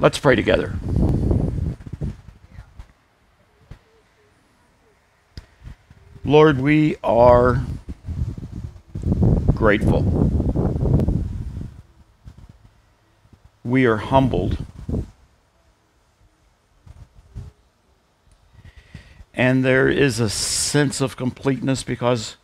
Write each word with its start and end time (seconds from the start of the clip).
Let's 0.00 0.18
pray 0.18 0.34
together. 0.34 0.76
Lord, 6.24 6.58
we 6.58 6.96
are 7.04 7.62
grateful. 9.54 10.30
We 13.62 13.84
are 13.84 13.98
humbled. 13.98 14.64
And 19.34 19.62
there 19.62 19.86
is 19.86 20.18
a 20.18 20.30
sense 20.30 21.02
of 21.02 21.18
completeness 21.18 21.82
because 21.82 22.38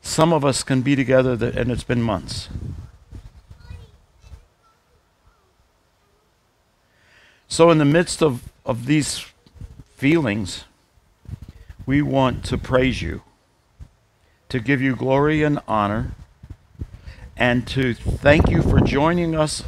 some 0.00 0.32
of 0.32 0.44
us 0.44 0.62
can 0.62 0.82
be 0.82 0.94
together 0.94 1.32
and 1.32 1.72
it's 1.72 1.82
been 1.82 2.02
months. 2.02 2.48
So, 7.52 7.72
in 7.72 7.78
the 7.78 7.84
midst 7.84 8.22
of, 8.22 8.48
of 8.64 8.86
these 8.86 9.26
feelings, 9.96 10.66
we 11.84 12.00
want 12.00 12.44
to 12.44 12.56
praise 12.56 13.02
you, 13.02 13.22
to 14.50 14.60
give 14.60 14.80
you 14.80 14.94
glory 14.94 15.42
and 15.42 15.58
honor, 15.66 16.14
and 17.36 17.66
to 17.66 17.92
thank 17.92 18.50
you 18.50 18.62
for 18.62 18.78
joining 18.78 19.34
us 19.34 19.64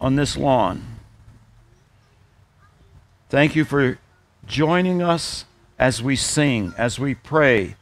on 0.00 0.16
this 0.16 0.34
lawn. 0.34 0.96
Thank 3.28 3.54
you 3.54 3.66
for 3.66 3.98
joining 4.46 5.02
us 5.02 5.44
as 5.78 6.02
we 6.02 6.16
sing, 6.16 6.72
as 6.78 6.98
we 6.98 7.14
pray, 7.14 7.76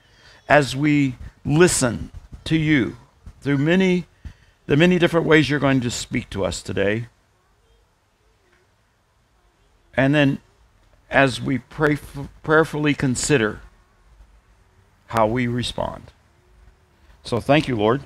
as 0.48 0.74
we 0.74 1.14
listen 1.44 2.10
to 2.46 2.56
you 2.56 2.96
through 3.40 3.58
many 3.58 4.06
the 4.66 4.76
many 4.76 4.98
different 4.98 5.26
ways 5.26 5.48
you're 5.48 5.60
going 5.60 5.80
to 5.80 5.90
speak 5.92 6.28
to 6.30 6.44
us 6.44 6.60
today. 6.60 7.06
And 9.94 10.14
then 10.14 10.38
as 11.10 11.40
we 11.40 11.58
pray, 11.58 11.98
prayerfully 12.42 12.94
consider 12.94 13.60
how 15.08 15.26
we 15.26 15.46
respond. 15.46 16.10
So 17.22 17.38
thank 17.38 17.68
you, 17.68 17.76
Lord, 17.76 18.02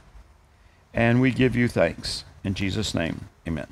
and 0.92 1.20
we 1.20 1.30
give 1.30 1.54
you 1.54 1.68
thanks. 1.68 2.24
In 2.42 2.54
Jesus' 2.54 2.94
name, 2.94 3.28
amen. 3.46 3.68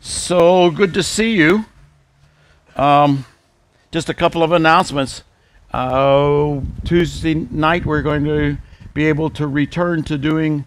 So 0.00 0.70
good 0.70 0.92
to 0.94 1.02
see 1.02 1.32
you. 1.32 1.64
Um, 2.76 3.24
just 3.90 4.08
a 4.08 4.14
couple 4.14 4.42
of 4.42 4.52
announcements. 4.52 5.22
Uh, 5.72 6.60
Tuesday 6.84 7.34
night, 7.34 7.86
we're 7.86 8.02
going 8.02 8.24
to 8.24 8.58
be 8.92 9.06
able 9.06 9.30
to 9.30 9.46
return 9.46 10.02
to 10.04 10.18
doing 10.18 10.66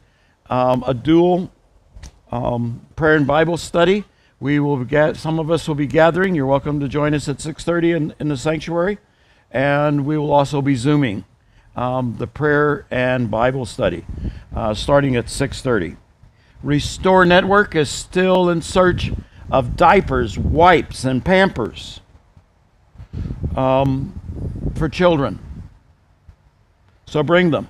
um, 0.50 0.84
a 0.88 0.94
dual 0.94 1.52
um, 2.32 2.86
prayer 2.96 3.16
and 3.16 3.28
Bible 3.28 3.58
study. 3.58 4.04
We 4.40 4.60
will 4.60 4.84
get 4.84 5.18
some 5.18 5.40
of 5.40 5.50
us 5.50 5.68
will 5.68 5.76
be 5.76 5.88
gathering. 5.88 6.36
You're 6.36 6.46
welcome 6.46 6.80
to 6.80 6.88
join 6.88 7.16
us 7.16 7.28
at 7.28 7.38
6:30 7.38 7.96
in, 7.96 8.14
in 8.20 8.28
the 8.28 8.38
sanctuary, 8.38 9.00
and 9.52 10.06
we 10.06 10.16
will 10.16 10.32
also 10.32 10.62
be 10.62 10.76
zooming 10.76 11.26
um, 11.76 12.18
the 12.20 12.28
prayer 12.28 12.86
and 12.92 13.32
Bible 13.32 13.66
study 13.66 14.06
uh, 14.56 14.76
starting 14.76 15.16
at 15.16 15.26
6:30. 15.26 15.98
Restore 16.62 17.26
Network 17.26 17.76
is 17.76 17.90
still 17.90 18.48
in 18.48 18.62
search 18.62 19.12
of 19.50 19.76
diapers, 19.76 20.38
wipes, 20.38 21.04
and 21.04 21.26
Pampers 21.26 22.02
um, 23.56 24.72
for 24.76 24.88
children. 24.88 25.40
So 27.08 27.24
bring 27.24 27.50
them, 27.50 27.70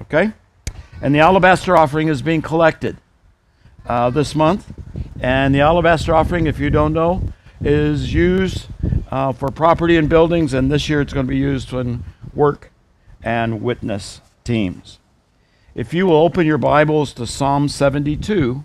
okay? 0.00 0.32
And 1.02 1.14
the 1.14 1.18
alabaster 1.18 1.76
offering 1.76 2.08
is 2.08 2.22
being 2.22 2.40
collected 2.40 2.96
uh, 3.86 4.10
this 4.10 4.34
month. 4.34 4.72
And 5.20 5.54
the 5.54 5.60
alabaster 5.60 6.14
offering, 6.14 6.46
if 6.46 6.58
you 6.58 6.70
don't 6.70 6.92
know, 6.92 7.22
is 7.60 8.14
used 8.14 8.66
uh, 9.10 9.32
for 9.32 9.50
property 9.50 9.96
and 9.96 10.08
buildings, 10.08 10.54
and 10.54 10.70
this 10.70 10.88
year 10.88 11.00
it's 11.00 11.12
going 11.12 11.26
to 11.26 11.30
be 11.30 11.36
used 11.36 11.72
in 11.72 12.04
work 12.34 12.70
and 13.22 13.62
witness 13.62 14.20
teams. 14.44 14.98
If 15.74 15.92
you 15.92 16.06
will 16.06 16.16
open 16.16 16.46
your 16.46 16.58
Bibles 16.58 17.12
to 17.14 17.26
Psalm 17.26 17.68
72. 17.68 18.64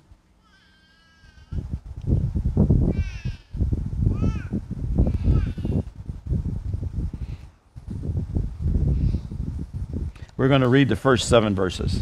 We're 10.35 10.47
going 10.49 10.61
to 10.61 10.67
read 10.67 10.89
the 10.89 10.95
first 10.95 11.29
seven 11.29 11.55
verses. 11.55 12.01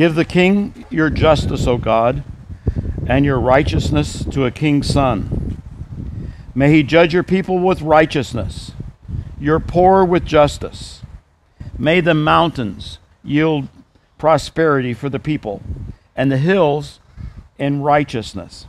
Give 0.00 0.14
the 0.14 0.24
king 0.24 0.86
your 0.88 1.10
justice, 1.10 1.66
O 1.66 1.76
God, 1.76 2.24
and 3.06 3.22
your 3.22 3.38
righteousness 3.38 4.24
to 4.24 4.46
a 4.46 4.50
king's 4.50 4.86
son. 4.86 5.60
May 6.54 6.72
he 6.72 6.82
judge 6.82 7.12
your 7.12 7.22
people 7.22 7.58
with 7.58 7.82
righteousness, 7.82 8.72
your 9.38 9.60
poor 9.60 10.02
with 10.02 10.24
justice. 10.24 11.02
May 11.76 12.00
the 12.00 12.14
mountains 12.14 12.98
yield 13.22 13.68
prosperity 14.16 14.94
for 14.94 15.10
the 15.10 15.20
people, 15.20 15.60
and 16.16 16.32
the 16.32 16.38
hills 16.38 16.98
in 17.58 17.82
righteousness. 17.82 18.64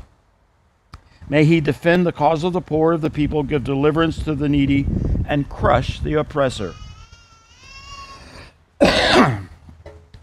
May 1.29 1.45
he 1.45 1.61
defend 1.61 2.05
the 2.05 2.11
cause 2.11 2.43
of 2.43 2.51
the 2.51 2.59
poor 2.59 2.91
of 2.91 2.99
the 2.99 3.09
people, 3.09 3.43
give 3.43 3.63
deliverance 3.63 4.21
to 4.25 4.35
the 4.35 4.49
needy, 4.49 4.85
and 5.25 5.47
crush 5.47 6.01
the 6.01 6.15
oppressor. 6.15 6.73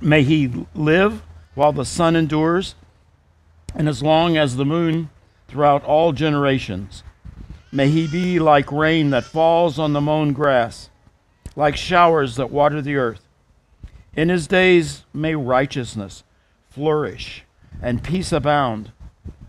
May 0.00 0.22
he 0.22 0.66
live 0.75 1.22
while 1.54 1.72
the 1.72 1.84
sun 1.84 2.14
endures, 2.14 2.76
and 3.75 3.88
as 3.88 4.03
long 4.03 4.36
as 4.36 4.56
the 4.56 4.64
moon 4.64 5.10
throughout 5.48 5.84
all 5.84 6.12
generations. 6.12 7.03
May 7.72 7.88
he 7.88 8.06
be 8.06 8.38
like 8.38 8.70
rain 8.70 9.10
that 9.10 9.25
falls 9.25 9.78
on 9.78 9.92
the 9.92 10.00
mown 10.00 10.32
grass, 10.32 10.88
like 11.56 11.76
showers 11.76 12.36
that 12.36 12.50
water 12.50 12.81
the 12.81 12.97
earth. 12.97 13.26
In 14.14 14.28
his 14.28 14.47
days 14.47 15.04
may 15.12 15.34
righteousness 15.34 16.22
flourish 16.70 17.44
and 17.82 18.03
peace 18.03 18.32
abound 18.32 18.92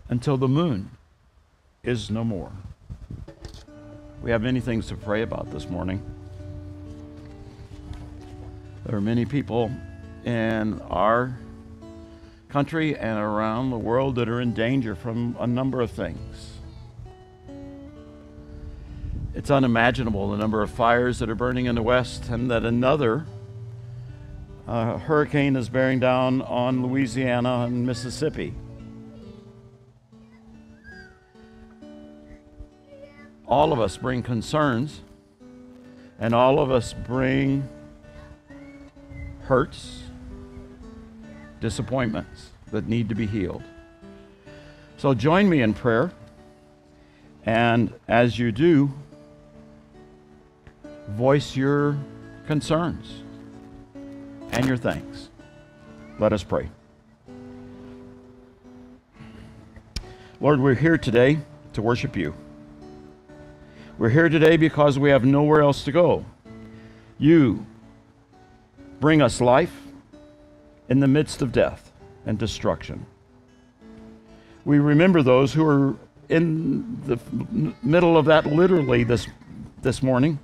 until 0.08 0.36
the 0.36 0.48
moon 0.48 0.90
is 1.82 2.10
no 2.10 2.24
more. 2.24 2.52
We 4.22 4.30
have 4.30 4.42
many 4.42 4.60
things 4.60 4.86
to 4.88 4.96
pray 4.96 5.22
about 5.22 5.50
this 5.50 5.68
morning. 5.68 6.02
There 8.84 8.96
are 8.96 9.00
many 9.00 9.24
people 9.24 9.70
in 10.24 10.80
our 10.82 11.38
country 12.48 12.96
and 12.96 13.18
around 13.18 13.70
the 13.70 13.78
world 13.78 14.16
that 14.16 14.28
are 14.28 14.40
in 14.40 14.52
danger 14.52 14.94
from 14.94 15.36
a 15.38 15.46
number 15.46 15.80
of 15.80 15.90
things. 15.90 16.58
It's 19.34 19.50
unimaginable 19.50 20.30
the 20.30 20.36
number 20.36 20.62
of 20.62 20.70
fires 20.70 21.20
that 21.20 21.30
are 21.30 21.36
burning 21.36 21.66
in 21.66 21.76
the 21.76 21.82
West, 21.82 22.28
and 22.28 22.50
that 22.50 22.64
another 22.64 23.26
uh, 24.66 24.98
hurricane 24.98 25.54
is 25.54 25.68
bearing 25.68 26.00
down 26.00 26.42
on 26.42 26.82
Louisiana 26.84 27.64
and 27.66 27.86
Mississippi. 27.86 28.52
All 33.46 33.72
of 33.72 33.80
us 33.80 33.96
bring 33.96 34.22
concerns, 34.22 35.00
and 36.18 36.34
all 36.34 36.58
of 36.58 36.72
us 36.72 36.92
bring 36.92 37.68
hurts 39.42 40.02
disappointments 41.60 42.50
that 42.70 42.88
need 42.88 43.08
to 43.08 43.14
be 43.14 43.26
healed. 43.26 43.62
So 44.96 45.14
join 45.14 45.48
me 45.48 45.62
in 45.62 45.74
prayer. 45.74 46.12
And 47.46 47.92
as 48.06 48.38
you 48.38 48.52
do, 48.52 48.92
voice 51.08 51.56
your 51.56 51.98
concerns 52.46 53.22
and 54.52 54.66
your 54.66 54.76
thanks. 54.76 55.30
Let 56.18 56.32
us 56.32 56.42
pray. 56.42 56.68
Lord, 60.40 60.60
we're 60.60 60.74
here 60.74 60.98
today 60.98 61.38
to 61.74 61.82
worship 61.82 62.16
you. 62.16 62.34
We're 63.98 64.08
here 64.08 64.28
today 64.28 64.56
because 64.56 64.98
we 64.98 65.10
have 65.10 65.24
nowhere 65.24 65.60
else 65.60 65.84
to 65.84 65.92
go. 65.92 66.24
You 67.18 67.66
bring 69.00 69.20
us 69.20 69.40
life 69.40 69.74
in 70.90 71.00
the 71.00 71.08
midst 71.08 71.40
of 71.40 71.52
death 71.52 71.92
and 72.26 72.38
destruction. 72.38 73.06
We 74.64 74.78
remember 74.78 75.22
those 75.22 75.54
who 75.54 75.66
are 75.66 75.96
in 76.28 77.00
the 77.06 77.18
middle 77.82 78.18
of 78.18 78.26
that 78.26 78.46
literally 78.46 79.04
this, 79.04 79.26
this 79.80 80.02
morning, 80.02 80.38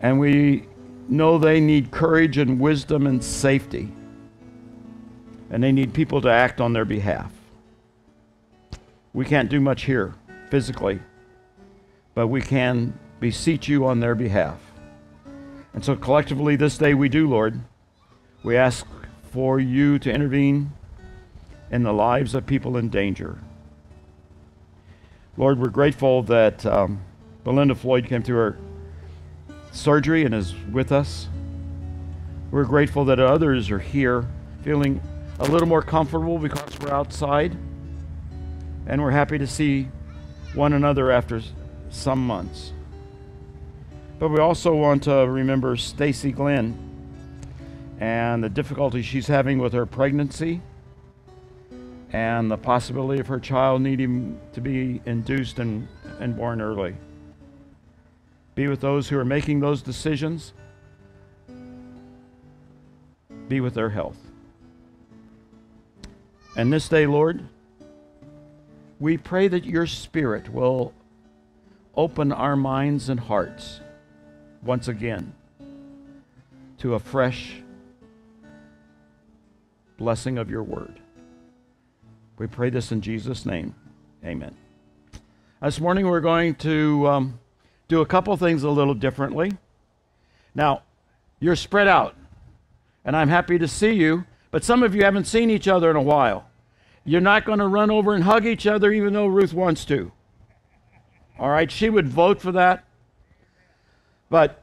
and 0.00 0.20
we 0.20 0.68
know 1.08 1.38
they 1.38 1.60
need 1.60 1.90
courage 1.90 2.38
and 2.38 2.60
wisdom 2.60 3.06
and 3.06 3.22
safety, 3.24 3.90
and 5.50 5.62
they 5.62 5.72
need 5.72 5.94
people 5.94 6.20
to 6.20 6.28
act 6.28 6.60
on 6.60 6.72
their 6.72 6.84
behalf. 6.84 7.32
We 9.12 9.24
can't 9.24 9.48
do 9.48 9.60
much 9.60 9.84
here 9.84 10.14
physically, 10.50 11.00
but 12.14 12.26
we 12.26 12.42
can 12.42 12.98
beseech 13.18 13.66
you 13.66 13.86
on 13.86 14.00
their 14.00 14.14
behalf. 14.14 14.60
And 15.72 15.84
so 15.84 15.96
collectively 15.96 16.56
this 16.56 16.76
day 16.76 16.94
we 16.94 17.08
do, 17.08 17.28
Lord. 17.28 17.60
We 18.42 18.56
ask 18.56 18.86
for 19.36 19.60
you 19.60 19.98
to 19.98 20.10
intervene 20.10 20.72
in 21.70 21.82
the 21.82 21.92
lives 21.92 22.34
of 22.34 22.46
people 22.46 22.78
in 22.78 22.88
danger. 22.88 23.38
Lord, 25.36 25.58
we're 25.58 25.68
grateful 25.68 26.22
that 26.22 26.64
um, 26.64 27.02
Belinda 27.44 27.74
Floyd 27.74 28.06
came 28.06 28.22
through 28.22 28.36
her 28.38 28.58
surgery 29.72 30.24
and 30.24 30.34
is 30.34 30.54
with 30.72 30.90
us. 30.90 31.28
We're 32.50 32.64
grateful 32.64 33.04
that 33.04 33.20
others 33.20 33.70
are 33.70 33.78
here 33.78 34.26
feeling 34.64 35.02
a 35.38 35.44
little 35.44 35.68
more 35.68 35.82
comfortable 35.82 36.38
because 36.38 36.78
we're 36.78 36.88
outside. 36.88 37.54
And 38.86 39.02
we're 39.02 39.10
happy 39.10 39.36
to 39.36 39.46
see 39.46 39.90
one 40.54 40.72
another 40.72 41.10
after 41.10 41.42
some 41.90 42.26
months. 42.26 42.72
But 44.18 44.30
we 44.30 44.38
also 44.38 44.74
want 44.74 45.02
to 45.02 45.28
remember 45.28 45.76
Stacy 45.76 46.32
Glenn 46.32 46.85
and 48.00 48.44
the 48.44 48.48
difficulty 48.48 49.02
she's 49.02 49.26
having 49.26 49.58
with 49.58 49.72
her 49.72 49.86
pregnancy 49.86 50.60
and 52.12 52.50
the 52.50 52.56
possibility 52.56 53.20
of 53.20 53.26
her 53.26 53.40
child 53.40 53.82
needing 53.82 54.38
to 54.52 54.60
be 54.60 55.00
induced 55.06 55.58
and, 55.58 55.88
and 56.20 56.36
born 56.36 56.60
early. 56.60 56.96
Be 58.54 58.68
with 58.68 58.80
those 58.80 59.08
who 59.08 59.18
are 59.18 59.24
making 59.24 59.60
those 59.60 59.82
decisions. 59.82 60.52
Be 63.48 63.60
with 63.60 63.74
their 63.74 63.90
health. 63.90 64.18
And 66.56 66.72
this 66.72 66.88
day, 66.88 67.06
Lord, 67.06 67.46
we 68.98 69.18
pray 69.18 69.48
that 69.48 69.64
your 69.64 69.86
Spirit 69.86 70.48
will 70.48 70.94
open 71.94 72.32
our 72.32 72.56
minds 72.56 73.08
and 73.08 73.20
hearts 73.20 73.80
once 74.62 74.88
again 74.88 75.34
to 76.78 76.94
a 76.94 76.98
fresh 76.98 77.62
blessing 79.96 80.38
of 80.38 80.50
your 80.50 80.62
word. 80.62 81.00
We 82.38 82.46
pray 82.46 82.70
this 82.70 82.92
in 82.92 83.00
Jesus' 83.00 83.46
name. 83.46 83.74
Amen. 84.24 84.54
This 85.62 85.80
morning 85.80 86.06
we're 86.06 86.20
going 86.20 86.54
to 86.56 87.08
um, 87.08 87.40
do 87.88 88.00
a 88.00 88.06
couple 88.06 88.36
things 88.36 88.62
a 88.62 88.70
little 88.70 88.94
differently. 88.94 89.52
Now, 90.54 90.82
you're 91.40 91.56
spread 91.56 91.88
out, 91.88 92.14
and 93.04 93.16
I'm 93.16 93.28
happy 93.28 93.58
to 93.58 93.68
see 93.68 93.92
you, 93.92 94.24
but 94.50 94.64
some 94.64 94.82
of 94.82 94.94
you 94.94 95.04
haven't 95.04 95.26
seen 95.26 95.50
each 95.50 95.68
other 95.68 95.90
in 95.90 95.96
a 95.96 96.02
while. 96.02 96.48
You're 97.04 97.20
not 97.20 97.44
going 97.44 97.60
to 97.60 97.68
run 97.68 97.90
over 97.90 98.14
and 98.14 98.24
hug 98.24 98.46
each 98.46 98.66
other 98.66 98.90
even 98.90 99.12
though 99.12 99.26
Ruth 99.26 99.54
wants 99.54 99.84
to. 99.86 100.12
All 101.38 101.50
right, 101.50 101.70
she 101.70 101.88
would 101.88 102.08
vote 102.08 102.40
for 102.40 102.52
that. 102.52 102.84
But 104.28 104.62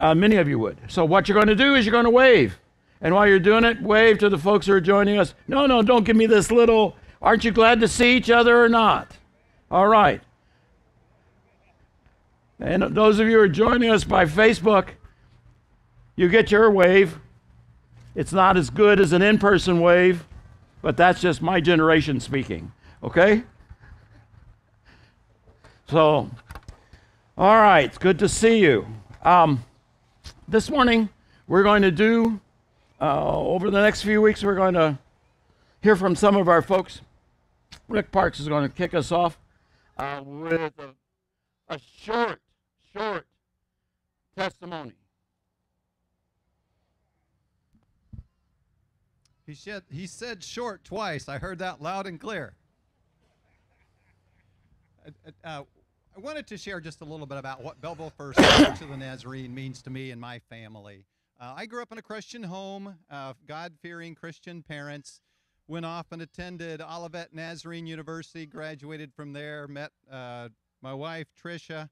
uh, 0.00 0.14
many 0.14 0.36
of 0.36 0.48
you 0.48 0.58
would. 0.58 0.78
So 0.88 1.04
what 1.04 1.28
you're 1.28 1.34
going 1.34 1.48
to 1.48 1.54
do 1.54 1.74
is 1.74 1.84
you're 1.84 1.92
going 1.92 2.04
to 2.04 2.10
wave. 2.10 2.58
And 3.00 3.14
while 3.14 3.26
you're 3.26 3.38
doing 3.38 3.64
it, 3.64 3.80
wave 3.82 4.18
to 4.18 4.28
the 4.28 4.38
folks 4.38 4.66
who 4.66 4.72
are 4.72 4.80
joining 4.80 5.18
us. 5.18 5.34
No, 5.48 5.66
no, 5.66 5.82
don't 5.82 6.04
give 6.04 6.16
me 6.16 6.26
this 6.26 6.50
little, 6.50 6.96
aren't 7.20 7.44
you 7.44 7.50
glad 7.50 7.80
to 7.80 7.88
see 7.88 8.16
each 8.16 8.30
other 8.30 8.62
or 8.62 8.68
not? 8.68 9.16
All 9.70 9.86
right. 9.86 10.22
And 12.58 12.82
those 12.82 13.18
of 13.18 13.26
you 13.26 13.34
who 13.34 13.40
are 13.40 13.48
joining 13.48 13.90
us 13.90 14.04
by 14.04 14.24
Facebook, 14.24 14.90
you 16.14 16.28
get 16.28 16.50
your 16.50 16.70
wave. 16.70 17.18
It's 18.14 18.32
not 18.32 18.56
as 18.56 18.70
good 18.70 18.98
as 18.98 19.12
an 19.12 19.20
in 19.20 19.38
person 19.38 19.80
wave, 19.80 20.26
but 20.80 20.96
that's 20.96 21.20
just 21.20 21.42
my 21.42 21.60
generation 21.60 22.18
speaking. 22.18 22.72
Okay? 23.02 23.42
So, 25.90 26.30
all 27.36 27.56
right, 27.56 27.84
it's 27.84 27.98
good 27.98 28.18
to 28.20 28.28
see 28.28 28.58
you. 28.60 28.86
Um, 29.22 29.62
this 30.48 30.70
morning, 30.70 31.10
we're 31.46 31.62
going 31.62 31.82
to 31.82 31.90
do, 31.90 32.40
uh, 33.00 33.38
over 33.38 33.70
the 33.70 33.80
next 33.80 34.02
few 34.02 34.22
weeks, 34.22 34.42
we're 34.42 34.54
going 34.54 34.74
to 34.74 34.98
hear 35.82 35.96
from 35.96 36.16
some 36.16 36.36
of 36.36 36.48
our 36.48 36.62
folks. 36.62 37.00
Rick 37.88 38.10
Parks 38.10 38.40
is 38.40 38.48
going 38.48 38.68
to 38.68 38.74
kick 38.74 38.94
us 38.94 39.12
off 39.12 39.38
uh, 39.98 40.20
with 40.24 40.72
a, 40.78 40.94
a 41.68 41.78
short, 41.78 42.40
short 42.92 43.26
testimony. 44.36 44.92
He 49.46 49.54
said, 49.54 49.82
he 49.90 50.06
said 50.06 50.42
short 50.42 50.82
twice. 50.82 51.28
I 51.28 51.38
heard 51.38 51.60
that 51.60 51.80
loud 51.80 52.06
and 52.06 52.20
clear. 52.20 52.54
Uh, 55.06 55.30
uh, 55.44 55.62
I 56.16 56.20
wanted 56.20 56.46
to 56.48 56.56
share 56.56 56.80
just 56.80 57.00
a 57.00 57.04
little 57.04 57.26
bit 57.26 57.38
about 57.38 57.62
what 57.62 57.80
Belleville 57.80 58.12
First 58.16 58.38
Church 58.38 58.80
of 58.80 58.88
the 58.88 58.96
Nazarene 58.96 59.54
means 59.54 59.82
to 59.82 59.90
me 59.90 60.10
and 60.10 60.20
my 60.20 60.40
family. 60.50 61.04
Uh, 61.38 61.52
I 61.54 61.66
grew 61.66 61.82
up 61.82 61.92
in 61.92 61.98
a 61.98 62.02
Christian 62.02 62.44
home, 62.44 62.96
uh, 63.10 63.34
God 63.46 63.74
fearing 63.82 64.14
Christian 64.14 64.62
parents. 64.62 65.20
Went 65.68 65.84
off 65.84 66.06
and 66.10 66.22
attended 66.22 66.80
Olivet 66.80 67.34
Nazarene 67.34 67.86
University, 67.86 68.46
graduated 68.46 69.12
from 69.12 69.34
there, 69.34 69.68
met 69.68 69.90
uh, 70.10 70.48
my 70.80 70.94
wife, 70.94 71.26
Tricia, 71.38 71.90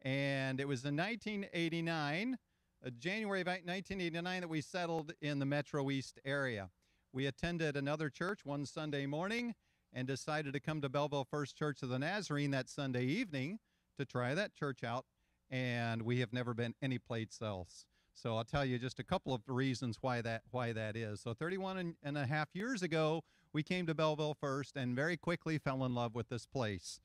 and 0.00 0.60
it 0.60 0.68
was 0.68 0.86
in 0.86 0.96
1989, 0.96 2.38
uh, 2.86 2.90
January 2.98 3.42
of 3.42 3.48
1989, 3.48 4.40
that 4.40 4.48
we 4.48 4.62
settled 4.62 5.12
in 5.20 5.40
the 5.40 5.46
Metro 5.46 5.90
East 5.90 6.18
area. 6.24 6.70
We 7.12 7.26
attended 7.26 7.76
another 7.76 8.08
church 8.08 8.46
one 8.46 8.64
Sunday 8.64 9.04
morning 9.04 9.54
and 9.92 10.08
decided 10.08 10.54
to 10.54 10.60
come 10.60 10.80
to 10.80 10.88
Belleville 10.88 11.26
First 11.30 11.54
Church 11.54 11.82
of 11.82 11.90
the 11.90 11.98
Nazarene 11.98 12.52
that 12.52 12.70
Sunday 12.70 13.04
evening 13.04 13.58
to 13.98 14.06
try 14.06 14.32
that 14.32 14.54
church 14.54 14.82
out, 14.82 15.04
and 15.50 16.00
we 16.00 16.20
have 16.20 16.32
never 16.32 16.54
been 16.54 16.74
any 16.80 16.98
place 16.98 17.40
else. 17.42 17.84
So 18.16 18.36
I'll 18.36 18.44
tell 18.44 18.64
you 18.64 18.78
just 18.78 18.98
a 18.98 19.04
couple 19.04 19.34
of 19.34 19.42
reasons 19.46 19.98
why 20.00 20.22
that 20.22 20.42
why 20.50 20.72
that 20.72 20.96
is. 20.96 21.20
So 21.20 21.34
31 21.34 21.96
and 22.02 22.16
a 22.16 22.26
half 22.26 22.48
years 22.54 22.82
ago, 22.82 23.22
we 23.52 23.62
came 23.62 23.86
to 23.86 23.94
Belleville 23.94 24.34
First 24.34 24.74
and 24.74 24.96
very 24.96 25.18
quickly 25.18 25.58
fell 25.58 25.84
in 25.84 25.94
love 25.94 26.14
with 26.14 26.30
this 26.30 26.46
place. 26.46 27.00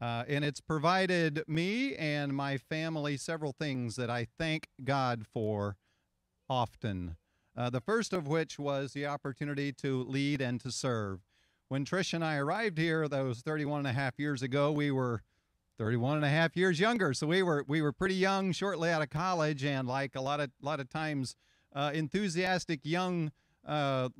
Uh, 0.00 0.24
and 0.26 0.44
it's 0.44 0.60
provided 0.60 1.44
me 1.46 1.94
and 1.94 2.34
my 2.34 2.56
family 2.56 3.16
several 3.16 3.52
things 3.52 3.96
that 3.96 4.10
I 4.10 4.26
thank 4.38 4.68
God 4.82 5.24
for 5.26 5.76
often. 6.48 7.16
Uh, 7.56 7.70
the 7.70 7.80
first 7.80 8.12
of 8.12 8.26
which 8.26 8.58
was 8.58 8.92
the 8.92 9.06
opportunity 9.06 9.72
to 9.74 10.02
lead 10.02 10.40
and 10.40 10.60
to 10.62 10.72
serve. 10.72 11.20
When 11.68 11.84
Trish 11.84 12.12
and 12.12 12.24
I 12.24 12.36
arrived 12.36 12.78
here, 12.78 13.06
those 13.06 13.40
31 13.42 13.80
and 13.80 13.88
a 13.88 13.92
half 13.92 14.18
years 14.18 14.42
ago, 14.42 14.72
we 14.72 14.90
were 14.90 15.22
31 15.80 16.16
and 16.16 16.26
a 16.26 16.28
half 16.28 16.54
years 16.58 16.78
younger. 16.78 17.14
So 17.14 17.26
we 17.26 17.42
were 17.42 17.64
we 17.66 17.80
were 17.80 17.90
pretty 17.90 18.14
young, 18.14 18.52
shortly 18.52 18.90
out 18.90 19.00
of 19.00 19.08
college, 19.08 19.64
and 19.64 19.88
like 19.88 20.14
a 20.14 20.20
lot 20.20 20.38
of 20.38 20.50
lot 20.60 20.78
of 20.78 20.90
times, 20.90 21.36
uh, 21.74 21.90
enthusiastic 21.94 22.80
young 22.82 23.32
uh, 23.66 24.10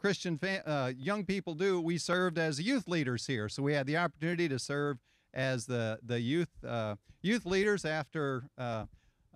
Christian 0.00 0.40
uh, 0.42 0.92
young 0.98 1.24
people 1.24 1.54
do. 1.54 1.80
We 1.80 1.96
served 1.96 2.38
as 2.38 2.60
youth 2.60 2.88
leaders 2.88 3.28
here, 3.28 3.48
so 3.48 3.62
we 3.62 3.74
had 3.74 3.86
the 3.86 3.96
opportunity 3.96 4.48
to 4.48 4.58
serve 4.58 4.98
as 5.32 5.66
the 5.66 6.00
the 6.02 6.20
youth 6.20 6.50
uh, 6.66 6.96
youth 7.22 7.46
leaders 7.46 7.84
after. 7.84 8.50
Uh, 8.58 8.86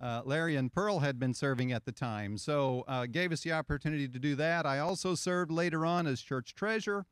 uh, 0.01 0.23
Larry 0.25 0.55
and 0.55 0.73
Pearl 0.73 0.97
had 0.97 1.19
been 1.19 1.35
serving 1.35 1.71
at 1.71 1.85
the 1.85 1.91
time, 1.91 2.35
so 2.35 2.83
gave 3.11 3.31
us 3.31 3.41
the 3.41 3.51
opportunity 3.51 4.07
to 4.07 4.17
do 4.17 4.33
that. 4.33 4.65
I 4.65 4.79
also 4.79 5.13
served 5.13 5.51
later 5.51 5.85
on 5.85 6.07
as 6.07 6.21
church 6.21 6.55
treasurer 6.55 7.05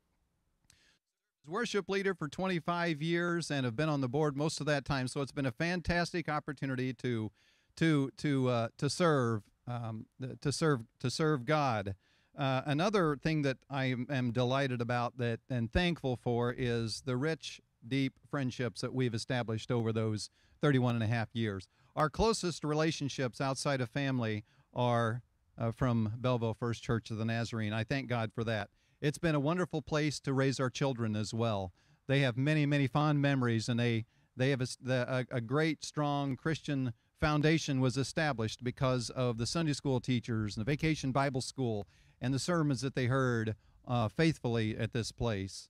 worship 1.50 1.88
leader 1.88 2.14
for 2.14 2.28
25 2.28 3.02
years 3.02 3.50
and 3.50 3.64
have 3.64 3.76
been 3.76 3.88
on 3.88 4.00
the 4.00 4.08
board 4.08 4.36
most 4.36 4.60
of 4.60 4.66
that 4.66 4.84
time. 4.84 5.08
So 5.08 5.20
it's 5.20 5.32
been 5.32 5.46
a 5.46 5.52
fantastic 5.52 6.28
opportunity 6.28 6.92
to 6.94 7.30
to 7.76 8.10
to 8.18 8.48
uh, 8.48 8.68
to 8.78 8.88
serve 8.88 9.42
um, 9.66 10.06
to 10.40 10.52
serve 10.52 10.82
to 11.00 11.10
serve 11.10 11.44
God. 11.44 11.94
Uh, 12.38 12.62
another 12.64 13.16
thing 13.16 13.42
that 13.42 13.58
I 13.68 13.94
am 14.08 14.32
delighted 14.32 14.80
about 14.80 15.18
that 15.18 15.40
and 15.50 15.70
thankful 15.70 16.16
for 16.16 16.54
is 16.56 17.02
the 17.04 17.16
rich, 17.16 17.60
deep 17.86 18.14
friendships 18.30 18.80
that 18.80 18.94
we've 18.94 19.14
established 19.14 19.70
over 19.70 19.92
those 19.92 20.30
31 20.62 20.94
and 20.94 21.04
a 21.04 21.08
half 21.08 21.28
years. 21.34 21.66
Our 21.96 22.08
closest 22.08 22.64
relationships 22.64 23.40
outside 23.40 23.80
of 23.80 23.90
family 23.90 24.44
are 24.72 25.22
uh, 25.58 25.72
from 25.72 26.14
Belleville 26.18 26.54
First 26.54 26.82
Church 26.82 27.10
of 27.10 27.18
the 27.18 27.24
Nazarene. 27.24 27.72
I 27.72 27.84
thank 27.84 28.08
God 28.08 28.32
for 28.32 28.44
that. 28.44 28.70
It's 29.00 29.18
been 29.18 29.34
a 29.34 29.40
wonderful 29.40 29.80
place 29.80 30.20
to 30.20 30.32
raise 30.32 30.60
our 30.60 30.68
children 30.68 31.16
as 31.16 31.32
well. 31.32 31.72
They 32.06 32.20
have 32.20 32.36
many, 32.36 32.66
many 32.66 32.86
fond 32.86 33.22
memories, 33.22 33.68
and 33.68 33.80
they 33.80 34.04
they 34.36 34.50
have 34.50 34.62
a, 34.86 35.26
a, 35.30 35.40
great, 35.40 35.84
strong 35.84 36.36
Christian 36.36 36.94
foundation 37.20 37.80
was 37.80 37.96
established 37.96 38.64
because 38.64 39.10
of 39.10 39.36
the 39.36 39.46
Sunday 39.46 39.74
school 39.74 40.00
teachers 40.00 40.56
and 40.56 40.64
the 40.64 40.70
Vacation 40.70 41.12
Bible 41.12 41.42
School 41.42 41.86
and 42.20 42.32
the 42.32 42.38
sermons 42.38 42.80
that 42.80 42.94
they 42.94 43.06
heard 43.06 43.54
uh, 43.86 44.08
faithfully 44.08 44.78
at 44.78 44.92
this 44.92 45.12
place. 45.12 45.68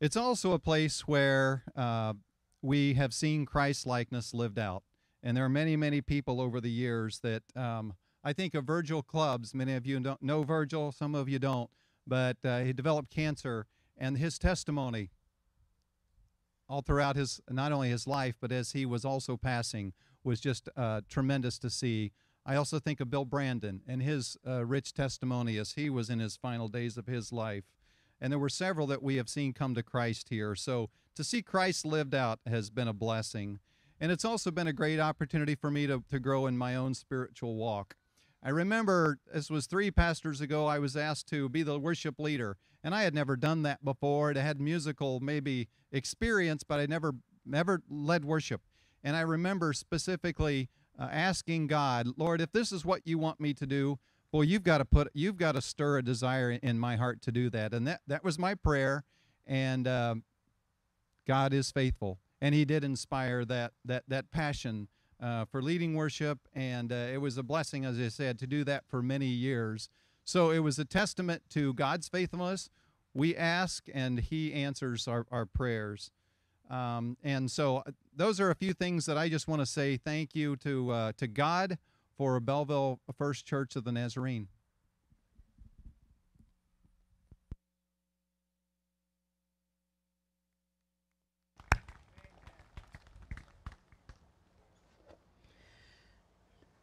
It's 0.00 0.16
also 0.16 0.52
a 0.52 0.58
place 0.58 1.06
where 1.06 1.64
uh, 1.76 2.14
we 2.62 2.94
have 2.94 3.12
seen 3.12 3.44
Christ 3.44 3.86
likeness 3.86 4.32
lived 4.32 4.58
out. 4.58 4.82
And 5.22 5.36
there 5.36 5.44
are 5.44 5.50
many, 5.50 5.76
many 5.76 6.00
people 6.00 6.40
over 6.40 6.60
the 6.60 6.70
years 6.70 7.20
that 7.20 7.42
um, 7.54 7.94
I 8.24 8.32
think 8.32 8.54
of 8.54 8.64
Virgil 8.64 9.02
Clubs. 9.02 9.54
Many 9.54 9.74
of 9.74 9.86
you 9.86 10.00
don't 10.00 10.22
know 10.22 10.44
Virgil, 10.44 10.92
some 10.92 11.14
of 11.14 11.28
you 11.28 11.38
don't 11.38 11.68
but 12.10 12.36
uh, 12.44 12.58
he 12.58 12.72
developed 12.74 13.10
cancer, 13.10 13.66
and 13.96 14.18
his 14.18 14.38
testimony 14.38 15.10
all 16.68 16.82
throughout 16.82 17.16
his 17.16 17.40
not 17.48 17.72
only 17.72 17.88
his 17.88 18.06
life, 18.06 18.34
but 18.40 18.52
as 18.52 18.72
he 18.72 18.84
was 18.84 19.04
also 19.04 19.36
passing, 19.36 19.92
was 20.22 20.40
just 20.40 20.68
uh, 20.76 21.00
tremendous 21.08 21.58
to 21.60 21.70
see. 21.70 22.12
I 22.44 22.56
also 22.56 22.78
think 22.78 23.00
of 23.00 23.10
Bill 23.10 23.24
Brandon 23.24 23.82
and 23.86 24.02
his 24.02 24.36
uh, 24.46 24.64
rich 24.66 24.92
testimony 24.92 25.56
as 25.56 25.72
he 25.72 25.88
was 25.88 26.10
in 26.10 26.18
his 26.18 26.36
final 26.36 26.68
days 26.68 26.96
of 26.96 27.06
his 27.06 27.32
life. 27.32 27.64
And 28.20 28.32
there 28.32 28.38
were 28.38 28.48
several 28.48 28.86
that 28.88 29.02
we 29.02 29.16
have 29.16 29.28
seen 29.28 29.52
come 29.52 29.74
to 29.74 29.82
Christ 29.82 30.28
here. 30.30 30.54
So 30.54 30.90
to 31.14 31.24
see 31.24 31.42
Christ 31.42 31.86
lived 31.86 32.14
out 32.14 32.40
has 32.46 32.70
been 32.70 32.88
a 32.88 32.92
blessing. 32.92 33.60
And 34.00 34.10
it's 34.10 34.24
also 34.24 34.50
been 34.50 34.66
a 34.66 34.72
great 34.72 34.98
opportunity 34.98 35.54
for 35.54 35.70
me 35.70 35.86
to, 35.86 36.02
to 36.10 36.18
grow 36.18 36.46
in 36.46 36.58
my 36.58 36.74
own 36.74 36.94
spiritual 36.94 37.56
walk. 37.56 37.96
I 38.42 38.50
remember 38.50 39.18
this 39.32 39.50
was 39.50 39.66
three 39.66 39.90
pastors 39.90 40.40
ago, 40.40 40.66
I 40.66 40.78
was 40.78 40.96
asked 40.96 41.28
to 41.28 41.48
be 41.48 41.62
the 41.62 41.78
worship 41.78 42.18
leader. 42.18 42.56
And 42.82 42.94
I 42.94 43.02
had 43.02 43.14
never 43.14 43.36
done 43.36 43.62
that 43.62 43.84
before. 43.84 44.32
I 44.34 44.40
had 44.40 44.60
musical 44.60 45.20
maybe 45.20 45.68
experience, 45.92 46.64
but 46.64 46.80
I 46.80 46.86
never 46.86 47.14
never 47.44 47.82
led 47.88 48.24
worship. 48.24 48.62
And 49.02 49.16
I 49.16 49.20
remember 49.20 49.72
specifically 49.72 50.68
uh, 50.98 51.08
asking 51.10 51.66
God, 51.66 52.08
Lord, 52.16 52.40
if 52.40 52.52
this 52.52 52.72
is 52.72 52.84
what 52.84 53.06
you 53.06 53.18
want 53.18 53.40
me 53.40 53.54
to 53.54 53.66
do, 53.66 53.98
well, 54.32 54.44
you've 54.44 54.62
got 54.62 54.78
to 54.78 54.84
put 54.84 55.08
you've 55.12 55.36
got 55.36 55.52
to 55.52 55.60
stir 55.60 55.98
a 55.98 56.02
desire 56.02 56.52
in 56.52 56.78
my 56.78 56.96
heart 56.96 57.20
to 57.22 57.32
do 57.32 57.50
that. 57.50 57.74
And 57.74 57.86
that 57.86 58.00
that 58.06 58.24
was 58.24 58.38
my 58.38 58.54
prayer. 58.54 59.04
And 59.46 59.86
uh, 59.86 60.14
God 61.26 61.52
is 61.52 61.70
faithful, 61.70 62.18
and 62.40 62.54
He 62.54 62.64
did 62.64 62.84
inspire 62.84 63.44
that 63.46 63.72
that 63.84 64.04
that 64.08 64.30
passion 64.30 64.88
uh, 65.20 65.44
for 65.44 65.62
leading 65.62 65.94
worship, 65.94 66.38
and 66.54 66.92
uh, 66.92 67.08
it 67.12 67.20
was 67.20 67.36
a 67.36 67.42
blessing, 67.42 67.84
as 67.84 67.98
I 67.98 68.08
said, 68.08 68.38
to 68.38 68.46
do 68.46 68.64
that 68.64 68.84
for 68.88 69.02
many 69.02 69.26
years. 69.26 69.88
So 70.24 70.50
it 70.50 70.60
was 70.60 70.78
a 70.78 70.84
testament 70.84 71.42
to 71.50 71.74
God's 71.74 72.08
faithfulness. 72.08 72.70
We 73.14 73.36
ask, 73.36 73.84
and 73.92 74.20
He 74.20 74.52
answers 74.52 75.08
our, 75.08 75.26
our 75.30 75.46
prayers. 75.46 76.10
Um, 76.70 77.16
and 77.24 77.50
so 77.50 77.78
uh, 77.78 77.90
those 78.14 78.40
are 78.40 78.50
a 78.50 78.54
few 78.54 78.72
things 78.72 79.06
that 79.06 79.18
I 79.18 79.28
just 79.28 79.48
want 79.48 79.60
to 79.60 79.66
say 79.66 79.96
thank 79.96 80.34
you 80.34 80.56
to 80.56 80.90
uh, 80.90 81.12
to 81.16 81.26
God 81.26 81.78
for 82.16 82.38
Belleville 82.38 83.00
First 83.18 83.44
Church 83.44 83.74
of 83.74 83.84
the 83.84 83.92
Nazarene. 83.92 84.48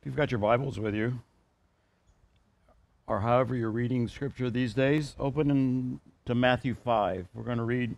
You've 0.07 0.15
got 0.15 0.31
your 0.31 0.39
Bibles 0.39 0.79
with 0.79 0.95
you, 0.95 1.19
or 3.07 3.19
however 3.19 3.57
you're 3.57 3.69
reading 3.69 4.07
Scripture 4.07 4.49
these 4.49 4.73
days, 4.73 5.17
open 5.19 5.99
to 6.25 6.33
Matthew 6.33 6.75
5. 6.75 7.27
We're 7.33 7.43
going 7.43 7.57
to 7.57 7.65
read 7.65 7.97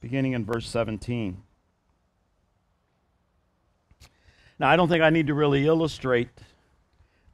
beginning 0.00 0.32
in 0.32 0.44
verse 0.44 0.68
17. 0.68 1.40
Now, 4.58 4.68
I 4.68 4.74
don't 4.74 4.88
think 4.88 5.00
I 5.04 5.10
need 5.10 5.28
to 5.28 5.34
really 5.34 5.64
illustrate 5.64 6.28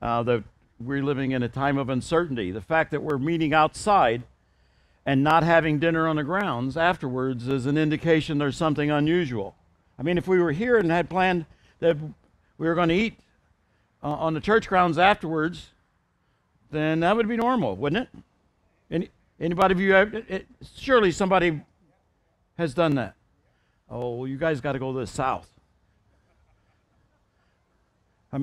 uh, 0.03 0.23
that 0.25 0.45
we're 0.79 1.03
living 1.03 1.31
in 1.31 1.43
a 1.43 1.49
time 1.49 1.79
of 1.79 1.89
uncertainty. 1.89 2.51
The 2.51 2.61
fact 2.61 2.91
that 2.91 3.03
we're 3.03 3.17
meeting 3.17 3.55
outside 3.55 4.23
and 5.07 5.25
not 5.25 5.45
having 5.45 5.79
dinner 5.79 6.07
on 6.07 6.17
the 6.17 6.25
grounds 6.25 6.77
afterwards 6.77 7.49
is 7.49 7.65
an 7.65 7.79
indication 7.79 8.37
there's 8.37 8.55
something 8.55 8.91
unusual. 8.91 9.57
I 9.99 10.03
mean, 10.03 10.19
if 10.19 10.29
we 10.29 10.39
were 10.39 10.53
here 10.53 10.77
and 10.77 10.91
had 10.91 11.09
planned 11.09 11.47
that 11.81 11.97
we 12.59 12.67
were 12.67 12.75
going 12.75 12.91
to 12.91 12.95
eat 12.95 13.19
uh, 14.03 14.09
on 14.09 14.35
the 14.35 14.41
church 14.41 14.69
grounds 14.69 14.99
afterwards, 14.99 15.71
then 16.71 17.01
that 17.01 17.17
would 17.17 17.29
be 17.29 17.37
normal, 17.37 17.77
wouldn't 17.77 18.09
it? 18.09 18.23
Any, 18.91 19.11
anybody 19.41 19.73
of 19.73 19.81
you, 19.81 19.93
have, 19.93 20.15
it, 20.15 20.47
surely 20.77 21.11
somebody 21.11 21.61
has 22.57 22.75
done 22.75 22.95
that. 22.97 23.15
Oh, 23.91 24.25
you 24.25 24.37
guys 24.37 24.61
got 24.61 24.73
to 24.73 24.79
go 24.79 24.93
to 24.93 25.01
the 25.01 25.07
south. 25.07 25.49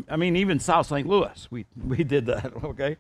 I 0.10 0.16
mean, 0.16 0.36
even 0.36 0.60
South 0.60 0.88
St. 0.88 1.08
Louis, 1.08 1.48
we, 1.52 1.66
we 1.88 2.04
did 2.04 2.26
that, 2.26 2.52
okay? 2.64 2.98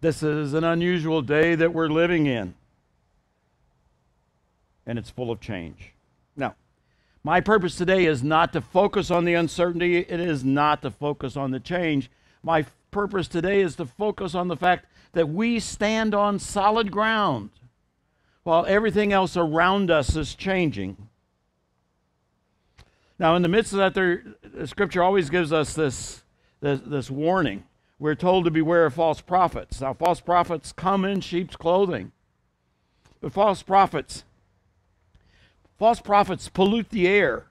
This 0.00 0.22
is 0.22 0.54
an 0.54 0.64
unusual 0.64 1.22
day 1.22 1.54
that 1.54 1.72
we're 1.72 1.88
living 1.88 2.26
in, 2.26 2.54
and 4.86 4.98
it's 4.98 5.10
full 5.10 5.30
of 5.30 5.40
change. 5.40 5.94
Now, 6.36 6.54
my 7.28 7.42
purpose 7.42 7.76
today 7.76 8.06
is 8.06 8.24
not 8.24 8.54
to 8.54 8.60
focus 8.62 9.10
on 9.10 9.26
the 9.26 9.34
uncertainty, 9.34 9.98
it 9.98 10.18
is 10.18 10.42
not 10.44 10.80
to 10.80 10.90
focus 10.90 11.36
on 11.36 11.50
the 11.50 11.60
change. 11.60 12.10
My 12.42 12.64
purpose 12.90 13.28
today 13.28 13.60
is 13.60 13.76
to 13.76 13.84
focus 13.84 14.34
on 14.34 14.48
the 14.48 14.56
fact 14.56 14.86
that 15.12 15.28
we 15.28 15.60
stand 15.60 16.14
on 16.14 16.38
solid 16.38 16.90
ground 16.90 17.50
while 18.44 18.64
everything 18.64 19.12
else 19.12 19.36
around 19.36 19.90
us 19.90 20.16
is 20.16 20.34
changing. 20.34 20.96
Now, 23.18 23.36
in 23.36 23.42
the 23.42 23.48
midst 23.50 23.74
of 23.74 23.78
that, 23.78 23.92
there, 23.92 24.24
the 24.42 24.66
scripture 24.66 25.02
always 25.02 25.28
gives 25.28 25.52
us 25.52 25.74
this, 25.74 26.22
this, 26.62 26.80
this 26.80 27.10
warning. 27.10 27.64
We're 27.98 28.14
told 28.14 28.46
to 28.46 28.50
beware 28.50 28.86
of 28.86 28.94
false 28.94 29.20
prophets. 29.20 29.82
Now, 29.82 29.92
false 29.92 30.22
prophets 30.22 30.72
come 30.72 31.04
in 31.04 31.20
sheep's 31.20 31.56
clothing. 31.56 32.10
But 33.20 33.34
false 33.34 33.62
prophets, 33.62 34.24
false 35.78 36.00
prophets 36.00 36.48
pollute 36.48 36.90
the 36.90 37.06
air 37.06 37.46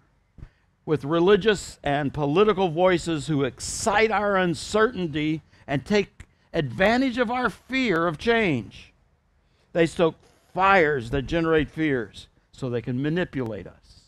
with 0.85 1.03
religious 1.03 1.79
and 1.83 2.13
political 2.13 2.69
voices 2.69 3.27
who 3.27 3.43
excite 3.43 4.11
our 4.11 4.37
uncertainty 4.37 5.41
and 5.65 5.85
take 5.85 6.23
advantage 6.53 7.17
of 7.17 7.29
our 7.29 7.49
fear 7.49 8.07
of 8.07 8.17
change. 8.17 8.93
They 9.73 9.85
stoke 9.85 10.15
fires 10.53 11.09
that 11.09 11.23
generate 11.23 11.69
fears 11.69 12.27
so 12.51 12.69
they 12.69 12.81
can 12.81 13.01
manipulate 13.01 13.67
us. 13.67 14.01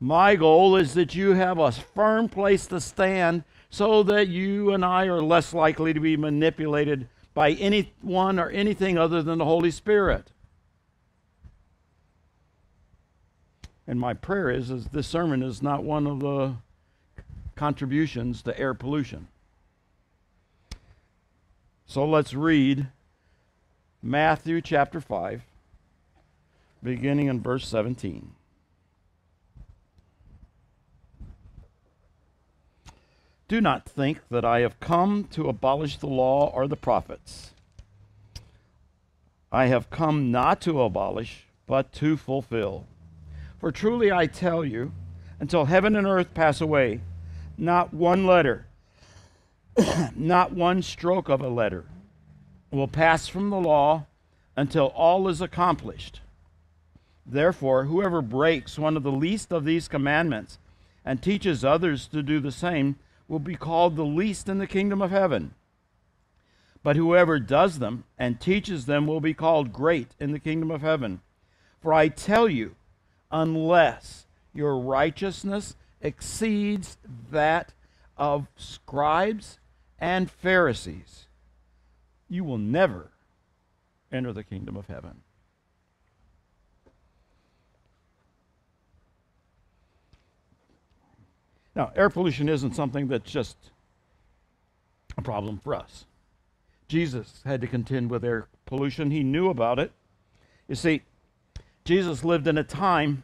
My 0.00 0.34
goal 0.34 0.76
is 0.76 0.94
that 0.94 1.14
you 1.14 1.34
have 1.34 1.58
a 1.58 1.72
firm 1.72 2.28
place 2.28 2.66
to 2.68 2.80
stand 2.80 3.44
so 3.68 4.02
that 4.04 4.28
you 4.28 4.72
and 4.72 4.84
I 4.84 5.06
are 5.06 5.22
less 5.22 5.54
likely 5.54 5.92
to 5.92 6.00
be 6.00 6.16
manipulated 6.16 7.08
by 7.34 7.52
anyone 7.52 8.38
or 8.40 8.50
anything 8.50 8.98
other 8.98 9.22
than 9.22 9.38
the 9.38 9.44
Holy 9.44 9.70
Spirit. 9.70 10.32
And 13.86 13.98
my 13.98 14.14
prayer 14.14 14.50
is, 14.50 14.70
is 14.70 14.86
this 14.86 15.08
sermon 15.08 15.42
is 15.42 15.62
not 15.62 15.82
one 15.82 16.06
of 16.06 16.20
the 16.20 16.54
contributions 17.56 18.42
to 18.42 18.58
air 18.58 18.74
pollution. 18.74 19.28
So 21.86 22.04
let's 22.04 22.34
read 22.34 22.86
Matthew 24.02 24.60
chapter 24.60 25.00
5, 25.00 25.42
beginning 26.82 27.26
in 27.26 27.40
verse 27.40 27.66
17. 27.66 28.32
Do 33.48 33.60
not 33.60 33.84
think 33.84 34.20
that 34.30 34.44
I 34.44 34.60
have 34.60 34.78
come 34.78 35.24
to 35.32 35.48
abolish 35.48 35.96
the 35.96 36.06
law 36.06 36.52
or 36.54 36.68
the 36.68 36.76
prophets. 36.76 37.50
I 39.50 39.66
have 39.66 39.90
come 39.90 40.30
not 40.30 40.60
to 40.60 40.80
abolish, 40.80 41.46
but 41.66 41.92
to 41.94 42.16
fulfill. 42.16 42.86
For 43.60 43.70
truly 43.70 44.10
I 44.10 44.26
tell 44.26 44.64
you, 44.64 44.92
until 45.38 45.66
heaven 45.66 45.94
and 45.94 46.06
earth 46.06 46.32
pass 46.34 46.60
away, 46.60 47.00
not 47.58 47.92
one 47.92 48.26
letter, 48.26 48.66
not 50.16 50.52
one 50.52 50.82
stroke 50.82 51.28
of 51.28 51.40
a 51.40 51.48
letter 51.48 51.84
will 52.70 52.88
pass 52.88 53.28
from 53.28 53.50
the 53.50 53.60
law 53.60 54.06
until 54.56 54.86
all 54.86 55.28
is 55.28 55.40
accomplished. 55.40 56.20
Therefore, 57.26 57.84
whoever 57.84 58.22
breaks 58.22 58.78
one 58.78 58.96
of 58.96 59.02
the 59.02 59.12
least 59.12 59.52
of 59.52 59.64
these 59.64 59.88
commandments 59.88 60.58
and 61.04 61.22
teaches 61.22 61.64
others 61.64 62.06
to 62.08 62.22
do 62.22 62.40
the 62.40 62.52
same, 62.52 62.96
will 63.28 63.38
be 63.38 63.54
called 63.54 63.94
the 63.94 64.04
least 64.04 64.48
in 64.48 64.58
the 64.58 64.66
kingdom 64.66 65.00
of 65.00 65.10
heaven. 65.10 65.54
But 66.82 66.96
whoever 66.96 67.38
does 67.38 67.78
them 67.78 68.04
and 68.18 68.40
teaches 68.40 68.86
them 68.86 69.06
will 69.06 69.20
be 69.20 69.34
called 69.34 69.72
great 69.72 70.08
in 70.18 70.32
the 70.32 70.38
kingdom 70.38 70.70
of 70.70 70.80
heaven. 70.80 71.20
For 71.80 71.92
I 71.92 72.08
tell 72.08 72.48
you, 72.48 72.74
unless 73.30 74.26
your 74.52 74.78
righteousness 74.78 75.76
exceeds 76.00 76.96
that 77.30 77.72
of 78.16 78.48
scribes 78.56 79.58
and 79.98 80.30
Pharisees, 80.30 81.26
you 82.28 82.44
will 82.44 82.58
never 82.58 83.10
enter 84.12 84.32
the 84.32 84.44
kingdom 84.44 84.76
of 84.76 84.86
heaven. 84.86 85.22
Now, 91.74 91.92
air 91.94 92.10
pollution 92.10 92.48
isn't 92.48 92.74
something 92.74 93.08
that's 93.08 93.30
just 93.30 93.56
a 95.16 95.22
problem 95.22 95.60
for 95.62 95.74
us. 95.74 96.06
Jesus 96.88 97.42
had 97.44 97.60
to 97.60 97.66
contend 97.66 98.10
with 98.10 98.24
air 98.24 98.48
pollution, 98.66 99.10
he 99.10 99.22
knew 99.22 99.48
about 99.48 99.78
it. 99.78 99.92
You 100.68 100.74
see, 100.74 101.02
Jesus 101.84 102.24
lived 102.24 102.46
in 102.46 102.58
a 102.58 102.64
time 102.64 103.22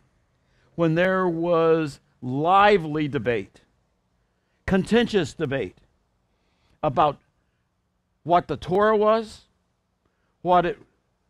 when 0.75 0.95
there 0.95 1.29
was 1.29 2.01
lively 2.21 3.09
debate, 3.09 3.61
contentious 4.67 5.35
debate 5.35 5.79
about 6.83 7.19
what 8.23 8.49
the 8.49 8.57
Torah 8.57 8.97
was, 8.97 9.43
what 10.43 10.67
it 10.67 10.79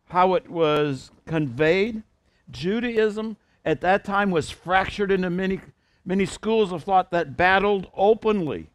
how 0.09 0.35
it 0.35 0.49
was 0.49 1.11
conveyed. 1.25 2.03
Judaism 2.49 3.37
at 3.65 3.81
that 3.81 4.05
time 4.05 4.31
was 4.31 4.49
fractured 4.49 5.11
into 5.11 5.29
many, 5.29 5.59
many 6.05 6.25
schools 6.25 6.71
of 6.71 6.83
thought 6.83 7.11
that 7.11 7.35
battled 7.35 7.87
openly 7.93 8.69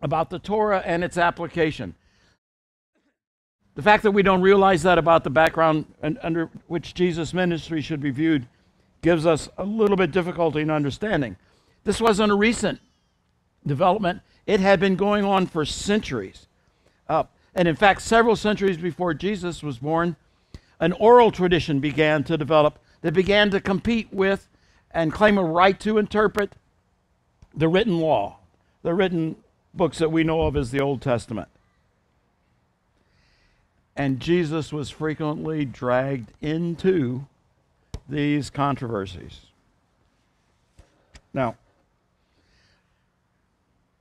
about 0.00 0.30
the 0.30 0.38
Torah 0.38 0.82
and 0.86 1.02
its 1.02 1.18
application. 1.18 1.96
The 3.76 3.82
fact 3.82 4.02
that 4.04 4.12
we 4.12 4.22
don't 4.22 4.40
realize 4.40 4.82
that 4.84 4.96
about 4.96 5.22
the 5.22 5.30
background 5.30 5.84
under 6.22 6.50
which 6.66 6.94
Jesus' 6.94 7.34
ministry 7.34 7.82
should 7.82 8.00
be 8.00 8.10
viewed 8.10 8.48
gives 9.02 9.26
us 9.26 9.50
a 9.58 9.64
little 9.64 9.98
bit 9.98 10.10
difficulty 10.10 10.62
in 10.62 10.70
understanding. 10.70 11.36
This 11.84 12.00
wasn't 12.00 12.32
a 12.32 12.34
recent 12.34 12.80
development, 13.66 14.22
it 14.46 14.60
had 14.60 14.80
been 14.80 14.96
going 14.96 15.24
on 15.24 15.46
for 15.46 15.64
centuries. 15.64 16.46
Uh, 17.08 17.24
and 17.54 17.68
in 17.68 17.76
fact, 17.76 18.00
several 18.00 18.34
centuries 18.34 18.78
before 18.78 19.12
Jesus 19.12 19.62
was 19.62 19.78
born, 19.78 20.16
an 20.80 20.92
oral 20.92 21.30
tradition 21.30 21.78
began 21.78 22.24
to 22.24 22.38
develop 22.38 22.78
that 23.02 23.12
began 23.12 23.50
to 23.50 23.60
compete 23.60 24.08
with 24.10 24.48
and 24.90 25.12
claim 25.12 25.36
a 25.36 25.44
right 25.44 25.78
to 25.80 25.98
interpret 25.98 26.54
the 27.54 27.68
written 27.68 27.98
law, 27.98 28.38
the 28.82 28.94
written 28.94 29.36
books 29.74 29.98
that 29.98 30.10
we 30.10 30.24
know 30.24 30.42
of 30.42 30.56
as 30.56 30.70
the 30.70 30.80
Old 30.80 31.02
Testament. 31.02 31.48
And 33.96 34.20
Jesus 34.20 34.72
was 34.72 34.90
frequently 34.90 35.64
dragged 35.64 36.32
into 36.42 37.26
these 38.08 38.50
controversies. 38.50 39.40
Now, 41.32 41.56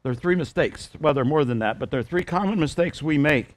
there 0.04 0.12
are 0.12 0.16
three 0.16 0.36
mistakes. 0.36 0.90
Well, 1.00 1.14
there 1.14 1.24
are 1.24 1.26
more 1.26 1.46
than 1.46 1.60
that, 1.60 1.80
but 1.80 1.92
there 1.92 2.00
are 2.00 2.04
three 2.04 2.24
common 2.24 2.60
mistakes 2.60 3.02
we 3.02 3.18
make 3.18 3.56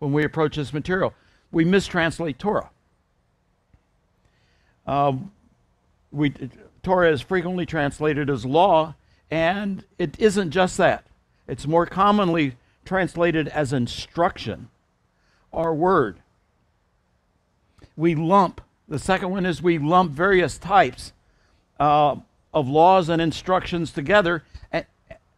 when 0.00 0.12
we 0.12 0.24
approach 0.24 0.56
this 0.56 0.72
material. 0.72 1.14
We 1.50 1.64
mistranslate 1.64 2.38
Torah. 2.38 2.70
Um, 4.86 5.30
we, 6.10 6.34
Torah 6.82 7.10
is 7.12 7.20
frequently 7.20 7.66
translated 7.66 8.28
as 8.28 8.44
law, 8.44 8.94
and 9.30 9.84
it 9.98 10.18
isn't 10.18 10.50
just 10.50 10.76
that. 10.76 11.04
It's 11.46 11.66
more 11.66 11.86
commonly 11.86 12.56
translated 12.84 13.48
as 13.48 13.72
instruction 13.72 14.68
or 15.52 15.74
word. 15.74 16.18
We 17.96 18.14
lump, 18.14 18.60
the 18.88 18.98
second 18.98 19.30
one 19.30 19.44
is 19.44 19.62
we 19.62 19.78
lump 19.78 20.12
various 20.12 20.58
types 20.58 21.12
uh, 21.80 22.16
of 22.52 22.68
laws 22.68 23.08
and 23.08 23.20
instructions 23.20 23.92
together 23.92 24.44
and, 24.72 24.86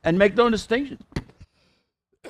and 0.05 0.19
make 0.19 0.37
no 0.37 0.50
distinction. 0.50 0.99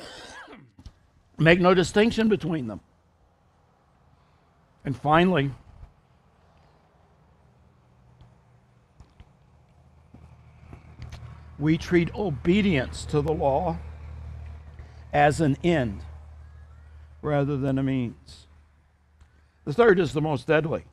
make 1.39 1.61
no 1.61 1.75
distinction 1.75 2.29
between 2.29 2.67
them. 2.69 2.81
And 4.85 4.97
finally, 4.97 5.51
we 11.59 11.77
treat 11.77 12.15
obedience 12.15 13.05
to 13.07 13.21
the 13.21 13.33
law 13.33 13.77
as 15.13 15.41
an 15.41 15.57
end 15.63 16.01
rather 17.23 17.57
than 17.57 17.79
a 17.79 17.83
means. 17.83 18.47
The 19.65 19.73
third 19.73 19.99
is 19.99 20.13
the 20.13 20.21
most 20.21 20.47
deadly. 20.47 20.85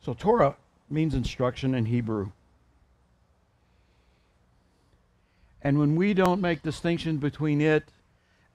So, 0.00 0.14
Torah 0.14 0.56
means 0.88 1.14
instruction 1.14 1.74
in 1.74 1.86
Hebrew. 1.86 2.30
And 5.62 5.78
when 5.78 5.96
we 5.96 6.14
don't 6.14 6.40
make 6.40 6.62
distinction 6.62 7.16
between 7.16 7.60
it 7.60 7.88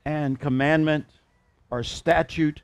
and 0.05 0.39
commandment 0.39 1.05
or 1.69 1.83
statute, 1.83 2.61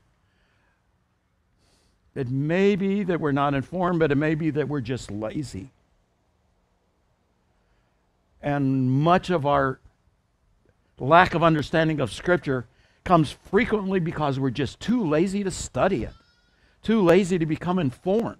it 2.14 2.30
may 2.30 2.74
be 2.74 3.02
that 3.02 3.20
we're 3.20 3.32
not 3.32 3.54
informed, 3.54 4.00
but 4.00 4.10
it 4.10 4.16
may 4.16 4.34
be 4.34 4.50
that 4.50 4.68
we're 4.68 4.80
just 4.80 5.10
lazy. 5.10 5.70
And 8.42 8.90
much 8.90 9.30
of 9.30 9.44
our 9.44 9.80
lack 10.98 11.34
of 11.34 11.42
understanding 11.42 12.00
of 12.00 12.12
Scripture 12.12 12.66
comes 13.04 13.30
frequently 13.30 14.00
because 14.00 14.38
we're 14.38 14.50
just 14.50 14.80
too 14.80 15.06
lazy 15.06 15.44
to 15.44 15.50
study 15.50 16.04
it, 16.04 16.12
too 16.82 17.02
lazy 17.02 17.38
to 17.38 17.46
become 17.46 17.78
informed. 17.78 18.36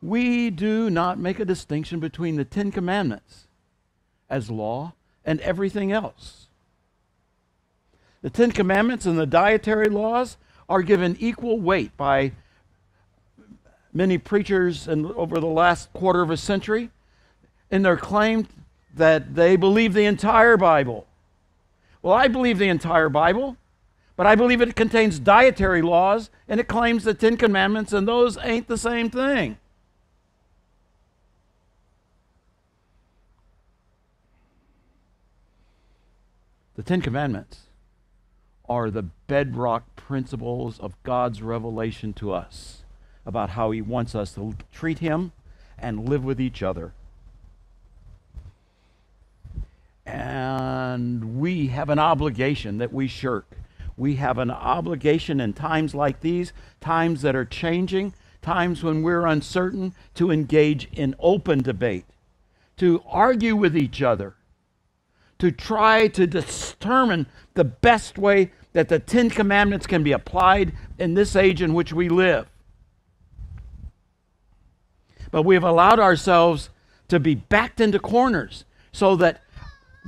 We 0.00 0.50
do 0.50 0.90
not 0.90 1.18
make 1.18 1.38
a 1.38 1.44
distinction 1.44 2.00
between 2.00 2.36
the 2.36 2.44
Ten 2.44 2.72
Commandments 2.72 3.46
as 4.28 4.50
law 4.50 4.94
and 5.24 5.40
everything 5.40 5.92
else. 5.92 6.48
The 8.22 8.30
Ten 8.30 8.50
Commandments 8.50 9.06
and 9.06 9.16
the 9.16 9.26
dietary 9.26 9.88
laws 9.88 10.36
are 10.68 10.82
given 10.82 11.16
equal 11.20 11.60
weight 11.60 11.96
by 11.96 12.32
many 13.92 14.18
preachers 14.18 14.88
in, 14.88 15.06
over 15.06 15.38
the 15.38 15.46
last 15.46 15.92
quarter 15.92 16.22
of 16.22 16.30
a 16.30 16.36
century 16.36 16.90
in 17.70 17.82
their 17.82 17.96
claim 17.96 18.46
that 18.94 19.34
they 19.34 19.56
believe 19.56 19.94
the 19.94 20.04
entire 20.04 20.56
Bible. 20.56 21.06
Well, 22.02 22.14
I 22.14 22.28
believe 22.28 22.58
the 22.58 22.68
entire 22.68 23.08
Bible, 23.08 23.56
but 24.16 24.26
I 24.26 24.34
believe 24.34 24.60
it 24.60 24.76
contains 24.76 25.18
dietary 25.18 25.82
laws 25.82 26.30
and 26.48 26.60
it 26.60 26.68
claims 26.68 27.04
the 27.04 27.14
Ten 27.14 27.36
Commandments, 27.36 27.92
and 27.92 28.06
those 28.06 28.36
ain't 28.38 28.68
the 28.68 28.78
same 28.78 29.08
thing. 29.08 29.58
The 36.74 36.82
Ten 36.82 37.00
Commandments 37.00 37.60
are 38.68 38.90
the 38.90 39.02
bedrock 39.02 39.94
principles 39.94 40.80
of 40.80 41.00
God's 41.02 41.42
revelation 41.42 42.12
to 42.14 42.32
us 42.32 42.81
about 43.24 43.50
how 43.50 43.70
He 43.70 43.80
wants 43.82 44.14
us 44.14 44.34
to 44.34 44.54
treat 44.72 44.98
Him 44.98 45.32
and 45.78 46.08
live 46.08 46.24
with 46.24 46.40
each 46.40 46.62
other. 46.62 46.92
And 50.04 51.38
we 51.38 51.68
have 51.68 51.88
an 51.88 51.98
obligation 51.98 52.78
that 52.78 52.92
we 52.92 53.06
shirk. 53.06 53.46
We 53.96 54.16
have 54.16 54.38
an 54.38 54.50
obligation 54.50 55.40
in 55.40 55.52
times 55.52 55.94
like 55.94 56.20
these, 56.20 56.52
times 56.80 57.22
that 57.22 57.36
are 57.36 57.44
changing, 57.44 58.14
times 58.40 58.82
when 58.82 59.02
we're 59.02 59.26
uncertain, 59.26 59.94
to 60.14 60.30
engage 60.30 60.88
in 60.92 61.14
open 61.18 61.62
debate, 61.62 62.06
to 62.78 63.02
argue 63.06 63.54
with 63.54 63.76
each 63.76 64.02
other, 64.02 64.34
to 65.38 65.52
try 65.52 66.08
to 66.08 66.26
determine 66.26 67.26
the 67.54 67.64
best 67.64 68.18
way 68.18 68.50
that 68.72 68.88
the 68.88 68.98
Ten 68.98 69.30
Commandments 69.30 69.86
can 69.86 70.02
be 70.02 70.12
applied 70.12 70.72
in 70.98 71.14
this 71.14 71.36
age 71.36 71.62
in 71.62 71.74
which 71.74 71.92
we 71.92 72.08
live. 72.08 72.48
But 75.32 75.42
we 75.42 75.56
have 75.56 75.64
allowed 75.64 75.98
ourselves 75.98 76.70
to 77.08 77.18
be 77.18 77.34
backed 77.34 77.80
into 77.80 77.98
corners 77.98 78.64
so 78.92 79.16
that 79.16 79.42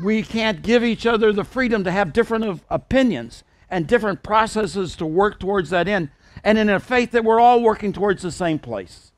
we 0.03 0.23
can't 0.23 0.63
give 0.63 0.85
each 0.85 1.07
other 1.07 1.33
the 1.33 1.45
freedom 1.45 1.83
to 1.83 1.91
have 1.91 2.13
different 2.13 2.63
opinions 2.71 3.43
and 3.69 3.89
different 3.89 4.23
processes 4.23 4.95
to 4.97 5.07
work 5.07 5.41
towards 5.41 5.71
that 5.71 5.89
end. 5.89 6.11
And 6.45 6.59
in 6.59 6.69
a 6.69 6.79
faith 6.79 7.11
that 7.13 7.25
we're 7.25 7.41
all 7.41 7.61
working 7.61 7.93
towards 7.93 8.23
the 8.23 8.31
same 8.31 8.59
place. 8.59 9.11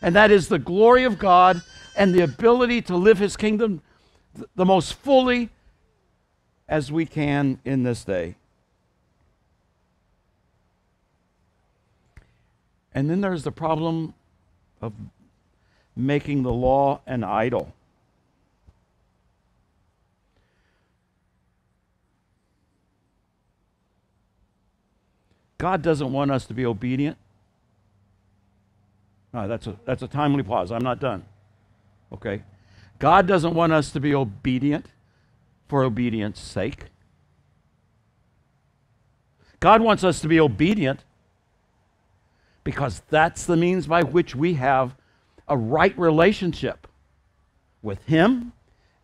And 0.00 0.14
that 0.14 0.30
is 0.30 0.48
the 0.48 0.58
glory 0.58 1.04
of 1.04 1.18
God 1.18 1.62
and 1.96 2.14
the 2.14 2.20
ability 2.20 2.82
to 2.82 2.96
live 2.96 3.18
his 3.18 3.36
kingdom 3.36 3.82
the 4.54 4.64
most 4.64 4.94
fully 4.94 5.50
as 6.68 6.92
we 6.92 7.06
can 7.06 7.58
in 7.64 7.82
this 7.82 8.04
day. 8.04 8.36
And 12.92 13.08
then 13.08 13.20
there's 13.20 13.44
the 13.44 13.52
problem 13.52 14.14
of 14.80 14.92
making 15.96 16.42
the 16.42 16.52
law 16.52 17.00
an 17.06 17.24
idol. 17.24 17.74
God 25.58 25.82
doesn't 25.82 26.12
want 26.12 26.30
us 26.30 26.46
to 26.46 26.54
be 26.54 26.64
obedient. 26.64 27.18
No, 29.32 29.48
that's 29.48 29.66
a, 29.66 29.76
that's 29.84 30.02
a 30.02 30.08
timely 30.08 30.44
pause. 30.44 30.70
I'm 30.70 30.84
not 30.84 31.00
done. 31.00 31.24
Okay? 32.12 32.44
God 32.98 33.26
doesn't 33.26 33.54
want 33.54 33.72
us 33.72 33.90
to 33.90 34.00
be 34.00 34.14
obedient 34.14 34.86
for 35.68 35.82
obedience' 35.82 36.40
sake. 36.40 36.86
God 39.60 39.82
wants 39.82 40.04
us 40.04 40.20
to 40.20 40.28
be 40.28 40.38
obedient 40.38 41.00
because 42.68 43.00
that's 43.08 43.46
the 43.46 43.56
means 43.56 43.86
by 43.86 44.02
which 44.02 44.36
we 44.36 44.52
have 44.52 44.94
a 45.48 45.56
right 45.56 45.98
relationship 45.98 46.86
with 47.80 48.04
Him 48.04 48.52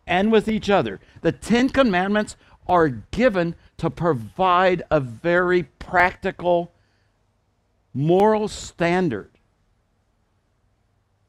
and 0.05 0.31
with 0.31 0.47
each 0.47 0.69
other. 0.69 0.99
The 1.21 1.31
Ten 1.31 1.69
Commandments 1.69 2.35
are 2.67 2.89
given 2.89 3.55
to 3.77 3.89
provide 3.89 4.83
a 4.91 4.99
very 4.99 5.63
practical 5.63 6.73
moral 7.91 8.47
standard 8.47 9.31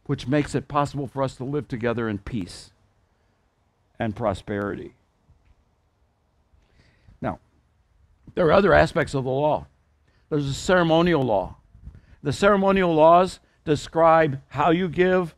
which 0.04 0.26
makes 0.28 0.54
it 0.54 0.68
possible 0.68 1.06
for 1.06 1.22
us 1.22 1.36
to 1.36 1.44
live 1.44 1.66
together 1.68 2.06
in 2.06 2.18
peace 2.18 2.70
and 3.98 4.14
prosperity. 4.14 4.92
Now, 7.22 7.38
there 8.34 8.44
are 8.44 8.52
other 8.52 8.74
aspects 8.74 9.14
of 9.14 9.24
the 9.24 9.30
law. 9.30 9.68
There's 10.28 10.46
a 10.46 10.52
ceremonial 10.52 11.22
law. 11.22 11.56
The 12.26 12.32
ceremonial 12.32 12.92
laws 12.92 13.38
describe 13.64 14.40
how 14.48 14.72
you 14.72 14.88
give 14.88 15.36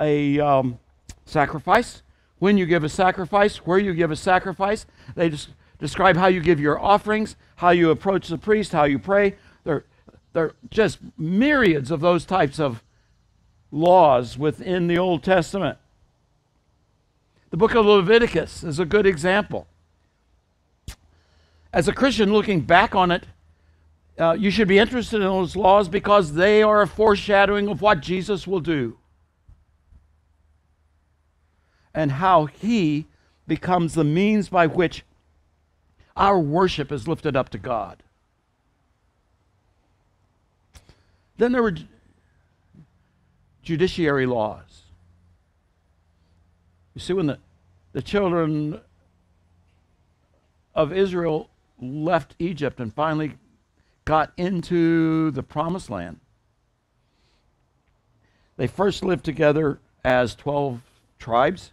a 0.00 0.40
um, 0.40 0.80
sacrifice, 1.24 2.02
when 2.40 2.58
you 2.58 2.66
give 2.66 2.82
a 2.82 2.88
sacrifice, 2.88 3.58
where 3.58 3.78
you 3.78 3.94
give 3.94 4.10
a 4.10 4.16
sacrifice. 4.16 4.84
They 5.14 5.28
des- 5.28 5.52
describe 5.78 6.16
how 6.16 6.26
you 6.26 6.40
give 6.40 6.58
your 6.58 6.76
offerings, 6.76 7.36
how 7.54 7.70
you 7.70 7.92
approach 7.92 8.26
the 8.26 8.36
priest, 8.36 8.72
how 8.72 8.82
you 8.82 8.98
pray. 8.98 9.36
There, 9.62 9.84
there 10.32 10.46
are 10.46 10.54
just 10.70 10.98
myriads 11.16 11.92
of 11.92 12.00
those 12.00 12.24
types 12.24 12.58
of 12.58 12.82
laws 13.70 14.36
within 14.36 14.88
the 14.88 14.98
Old 14.98 15.22
Testament. 15.22 15.78
The 17.50 17.56
book 17.56 17.76
of 17.76 17.86
Leviticus 17.86 18.64
is 18.64 18.80
a 18.80 18.84
good 18.84 19.06
example. 19.06 19.68
As 21.72 21.86
a 21.86 21.92
Christian 21.92 22.32
looking 22.32 22.62
back 22.62 22.96
on 22.96 23.12
it, 23.12 23.22
uh, 24.18 24.36
you 24.38 24.50
should 24.50 24.68
be 24.68 24.78
interested 24.78 25.16
in 25.16 25.22
those 25.22 25.54
laws 25.54 25.88
because 25.88 26.34
they 26.34 26.62
are 26.62 26.82
a 26.82 26.86
foreshadowing 26.86 27.68
of 27.68 27.80
what 27.80 28.00
Jesus 28.00 28.46
will 28.46 28.60
do 28.60 28.98
and 31.94 32.12
how 32.12 32.46
he 32.46 33.06
becomes 33.46 33.94
the 33.94 34.04
means 34.04 34.48
by 34.48 34.66
which 34.66 35.04
our 36.16 36.38
worship 36.38 36.90
is 36.90 37.06
lifted 37.06 37.36
up 37.36 37.48
to 37.50 37.58
God. 37.58 38.02
Then 41.36 41.52
there 41.52 41.62
were 41.62 41.74
judiciary 43.62 44.26
laws. 44.26 44.82
You 46.94 47.00
see, 47.00 47.12
when 47.12 47.26
the, 47.26 47.38
the 47.92 48.02
children 48.02 48.80
of 50.74 50.92
Israel 50.92 51.48
left 51.80 52.34
Egypt 52.40 52.80
and 52.80 52.92
finally 52.92 53.34
got 54.08 54.32
into 54.38 55.30
the 55.32 55.42
promised 55.42 55.90
land, 55.90 56.18
they 58.56 58.66
first 58.66 59.04
lived 59.04 59.22
together 59.22 59.80
as 60.02 60.34
12 60.34 60.80
tribes, 61.18 61.72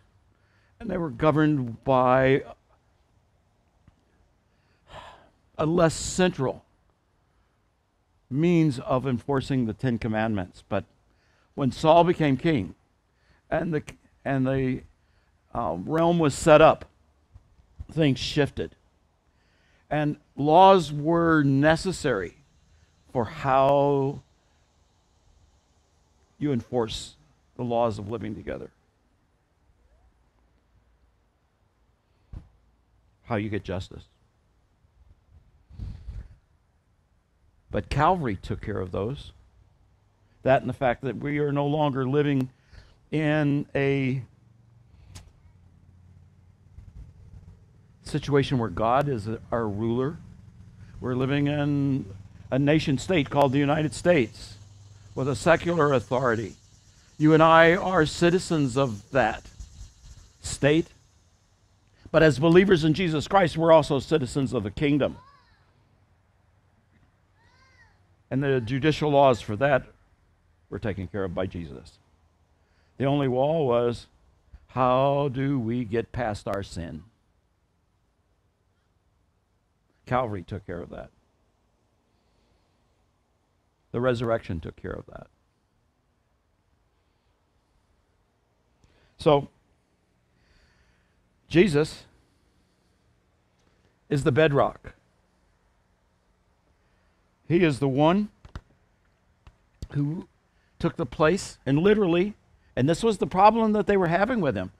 and 0.77 0.89
they 0.89 0.97
were 0.97 1.09
governed 1.09 1.81
by 1.85 2.43
a 5.57 5.65
less 5.65 5.93
central 5.93 6.65
means 8.29 8.79
of 8.79 9.07
enforcing 9.07 9.65
the 9.65 9.73
Ten 9.73 9.97
Commandments. 9.97 10.61
But 10.67 10.83
when 11.53 11.71
Saul 11.71 12.03
became 12.03 12.35
king 12.35 12.75
and 13.49 13.73
the, 13.73 13.81
and 14.25 14.45
the 14.45 14.81
uh, 15.53 15.77
realm 15.85 16.19
was 16.19 16.35
set 16.35 16.61
up, 16.61 16.83
things 17.89 18.19
shifted. 18.19 18.75
And 19.89 20.17
laws 20.35 20.91
were 20.91 21.43
necessary 21.43 22.35
for 23.13 23.25
how 23.25 24.21
you 26.37 26.51
enforce 26.51 27.15
the 27.55 27.63
laws 27.63 27.97
of 27.97 28.09
living 28.09 28.35
together. 28.35 28.71
How 33.25 33.35
you 33.35 33.49
get 33.49 33.63
justice. 33.63 34.03
But 37.71 37.89
Calvary 37.89 38.37
took 38.41 38.61
care 38.61 38.79
of 38.79 38.91
those. 38.91 39.31
That 40.43 40.61
and 40.61 40.69
the 40.69 40.73
fact 40.73 41.01
that 41.01 41.17
we 41.17 41.39
are 41.39 41.51
no 41.51 41.65
longer 41.65 42.07
living 42.07 42.49
in 43.11 43.65
a 43.73 44.21
situation 48.05 48.57
where 48.57 48.69
God 48.69 49.09
is 49.09 49.27
our 49.51 49.67
ruler. 49.67 50.17
We're 51.01 51.15
living 51.15 51.47
in 51.47 52.05
a 52.51 52.59
nation 52.59 52.97
state 52.97 53.29
called 53.29 53.51
the 53.51 53.59
United 53.59 53.93
States 53.93 54.55
with 55.13 55.27
a 55.27 55.35
secular 55.35 55.91
authority. 55.93 56.53
You 57.17 57.33
and 57.33 57.41
I 57.41 57.75
are 57.75 58.05
citizens 58.05 58.77
of 58.77 59.09
that 59.11 59.43
state. 60.41 60.87
But 62.11 62.23
as 62.23 62.39
believers 62.39 62.83
in 62.83 62.93
Jesus 62.93 63.27
Christ, 63.27 63.57
we're 63.57 63.71
also 63.71 63.99
citizens 63.99 64.53
of 64.53 64.63
the 64.63 64.71
kingdom. 64.71 65.17
And 68.29 68.43
the 68.43 68.61
judicial 68.61 69.11
laws 69.11 69.41
for 69.41 69.55
that 69.57 69.83
were 70.69 70.79
taken 70.79 71.07
care 71.07 71.23
of 71.23 71.33
by 71.33 71.45
Jesus. 71.45 71.97
The 72.97 73.05
only 73.05 73.27
wall 73.27 73.67
was 73.67 74.07
how 74.67 75.29
do 75.29 75.59
we 75.59 75.85
get 75.85 76.11
past 76.11 76.47
our 76.47 76.63
sin? 76.63 77.03
Calvary 80.05 80.43
took 80.43 80.65
care 80.65 80.81
of 80.81 80.89
that. 80.89 81.09
The 83.91 84.01
resurrection 84.01 84.59
took 84.59 84.75
care 84.75 84.91
of 84.91 85.05
that. 85.07 85.27
So, 89.17 89.47
Jesus 91.47 92.03
is 94.09 94.23
the 94.23 94.31
bedrock. 94.31 94.93
He 97.47 97.63
is 97.63 97.79
the 97.79 97.87
one 97.87 98.29
who 99.91 100.27
took 100.79 100.97
the 100.97 101.05
place, 101.05 101.57
and 101.65 101.79
literally, 101.79 102.33
and 102.75 102.89
this 102.89 103.03
was 103.03 103.19
the 103.19 103.27
problem 103.27 103.71
that 103.71 103.87
they 103.87 103.97
were 103.97 104.07
having 104.07 104.41
with 104.41 104.55
him, 104.55 104.71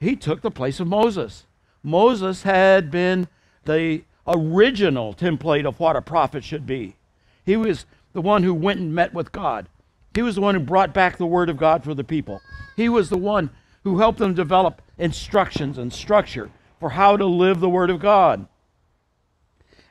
he 0.00 0.16
took 0.16 0.40
the 0.40 0.50
place 0.50 0.80
of 0.80 0.86
Moses. 0.86 1.44
Moses 1.82 2.42
had 2.42 2.90
been 2.90 3.28
the 3.64 4.02
original 4.26 5.14
template 5.14 5.66
of 5.66 5.80
what 5.80 5.96
a 5.96 6.02
prophet 6.02 6.44
should 6.44 6.66
be. 6.66 6.96
He 7.44 7.56
was 7.56 7.86
the 8.12 8.20
one 8.20 8.42
who 8.42 8.54
went 8.54 8.80
and 8.80 8.94
met 8.94 9.14
with 9.14 9.32
God. 9.32 9.68
He 10.14 10.22
was 10.22 10.34
the 10.34 10.40
one 10.40 10.54
who 10.54 10.60
brought 10.60 10.92
back 10.92 11.16
the 11.16 11.26
word 11.26 11.48
of 11.48 11.56
God 11.56 11.82
for 11.82 11.94
the 11.94 12.04
people. 12.04 12.40
He 12.76 12.88
was 12.88 13.08
the 13.08 13.18
one 13.18 13.50
who 13.84 13.98
helped 13.98 14.18
them 14.18 14.34
develop 14.34 14.80
instructions 14.98 15.78
and 15.78 15.92
structure 15.92 16.50
for 16.78 16.90
how 16.90 17.16
to 17.16 17.24
live 17.24 17.60
the 17.60 17.68
word 17.68 17.90
of 17.90 18.00
God. 18.00 18.46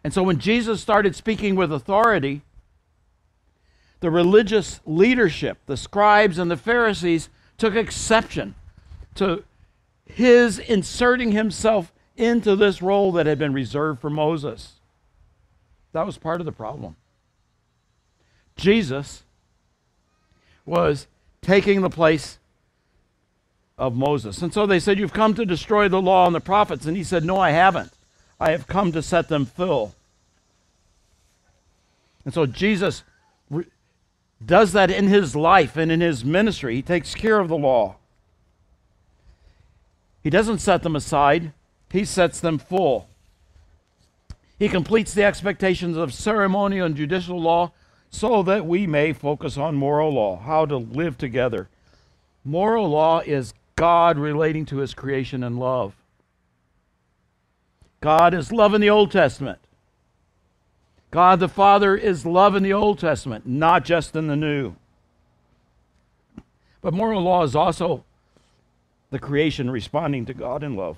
And 0.03 0.13
so 0.13 0.23
when 0.23 0.39
Jesus 0.39 0.81
started 0.81 1.15
speaking 1.15 1.55
with 1.55 1.71
authority, 1.71 2.41
the 3.99 4.09
religious 4.09 4.79
leadership, 4.85 5.59
the 5.65 5.77
scribes 5.77 6.37
and 6.37 6.49
the 6.49 6.57
Pharisees, 6.57 7.29
took 7.57 7.75
exception 7.75 8.55
to 9.15 9.43
his 10.05 10.57
inserting 10.57 11.31
himself 11.31 11.91
into 12.17 12.55
this 12.55 12.81
role 12.81 13.11
that 13.13 13.25
had 13.25 13.39
been 13.39 13.53
reserved 13.53 14.01
for 14.01 14.09
Moses. 14.09 14.73
That 15.93 16.05
was 16.05 16.17
part 16.17 16.39
of 16.39 16.45
the 16.45 16.51
problem. 16.51 16.95
Jesus 18.55 19.23
was 20.65 21.07
taking 21.41 21.81
the 21.81 21.89
place 21.89 22.37
of 23.77 23.95
Moses. 23.95 24.41
And 24.41 24.53
so 24.53 24.65
they 24.65 24.79
said, 24.79 24.99
You've 24.99 25.13
come 25.13 25.33
to 25.33 25.45
destroy 25.45 25.89
the 25.89 26.01
law 26.01 26.27
and 26.27 26.35
the 26.35 26.39
prophets. 26.39 26.85
And 26.85 26.95
he 26.95 27.03
said, 27.03 27.25
No, 27.25 27.37
I 27.37 27.51
haven't. 27.51 27.91
I 28.39 28.51
have 28.51 28.67
come 28.67 28.91
to 28.91 29.01
set 29.01 29.27
them 29.27 29.45
full. 29.45 29.95
And 32.23 32.33
so 32.33 32.45
Jesus 32.45 33.03
does 34.45 34.73
that 34.73 34.91
in 34.91 35.07
his 35.07 35.35
life 35.35 35.77
and 35.77 35.91
in 35.91 36.01
his 36.01 36.23
ministry. 36.23 36.75
He 36.75 36.81
takes 36.81 37.15
care 37.15 37.39
of 37.39 37.49
the 37.49 37.57
law. 37.57 37.95
He 40.23 40.29
doesn't 40.29 40.59
set 40.59 40.83
them 40.83 40.95
aside, 40.95 41.51
he 41.91 42.05
sets 42.05 42.39
them 42.39 42.57
full. 42.57 43.07
He 44.57 44.69
completes 44.69 45.13
the 45.13 45.23
expectations 45.23 45.97
of 45.97 46.13
ceremonial 46.13 46.85
and 46.85 46.95
judicial 46.95 47.41
law 47.41 47.71
so 48.09 48.43
that 48.43 48.65
we 48.65 48.85
may 48.85 49.13
focus 49.13 49.57
on 49.57 49.75
moral 49.75 50.13
law, 50.13 50.37
how 50.37 50.65
to 50.65 50.77
live 50.77 51.17
together. 51.17 51.67
Moral 52.43 52.89
law 52.89 53.19
is 53.19 53.53
God 53.75 54.17
relating 54.17 54.65
to 54.67 54.77
his 54.77 54.93
creation 54.93 55.43
and 55.43 55.59
love. 55.59 55.95
God 58.01 58.33
is 58.33 58.51
love 58.51 58.73
in 58.73 58.81
the 58.81 58.89
Old 58.89 59.11
Testament. 59.11 59.59
God 61.09 61.39
the 61.39 61.47
Father 61.47 61.95
is 61.95 62.25
love 62.25 62.55
in 62.55 62.63
the 62.63 62.73
Old 62.73 62.99
Testament, 62.99 63.45
not 63.45 63.83
just 63.83 64.15
in 64.15 64.27
the 64.27 64.35
New. 64.35 64.75
But 66.81 66.93
moral 66.93 67.21
law 67.21 67.43
is 67.43 67.55
also 67.55 68.03
the 69.09 69.19
creation 69.19 69.69
responding 69.69 70.25
to 70.25 70.33
God 70.33 70.63
in 70.63 70.75
love. 70.75 70.97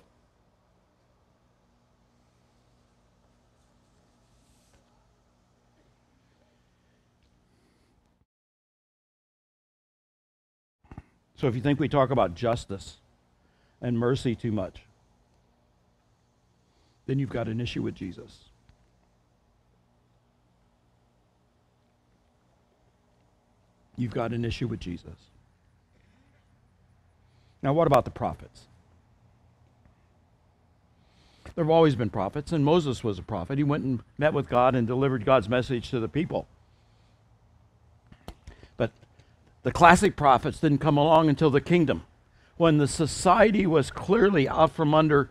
So 11.43 11.49
if 11.49 11.55
you 11.55 11.61
think 11.61 11.77
we 11.77 11.89
talk 11.89 12.09
about 12.09 12.35
justice 12.35 12.99
and 13.81 13.99
mercy 13.99 14.33
too 14.33 14.53
much, 14.53 14.83
then 17.05 17.19
you've 17.19 17.31
got 17.31 17.49
an 17.49 17.59
issue 17.59 17.81
with 17.81 17.95
Jesus. 17.95 18.45
You've 23.97 24.13
got 24.13 24.31
an 24.31 24.45
issue 24.45 24.69
with 24.69 24.79
Jesus. 24.79 25.17
Now, 27.61 27.73
what 27.73 27.87
about 27.87 28.05
the 28.05 28.11
prophets? 28.11 28.61
There 31.55 31.65
have 31.65 31.69
always 31.69 31.95
been 31.95 32.09
prophets, 32.09 32.53
and 32.53 32.63
Moses 32.63 33.03
was 33.03 33.19
a 33.19 33.21
prophet. 33.21 33.57
He 33.57 33.65
went 33.65 33.83
and 33.83 33.99
met 34.17 34.33
with 34.33 34.47
God 34.47 34.75
and 34.75 34.87
delivered 34.87 35.25
God's 35.25 35.49
message 35.49 35.89
to 35.89 35.99
the 35.99 36.07
people. 36.07 36.47
But 38.77 38.91
the 39.63 39.71
classic 39.71 40.15
prophets 40.15 40.59
didn't 40.59 40.79
come 40.79 40.97
along 40.97 41.29
until 41.29 41.49
the 41.49 41.61
kingdom, 41.61 42.03
when 42.57 42.77
the 42.77 42.87
society 42.87 43.65
was 43.65 43.89
clearly 43.89 44.47
out 44.47 44.71
from 44.71 44.93
under 44.93 45.29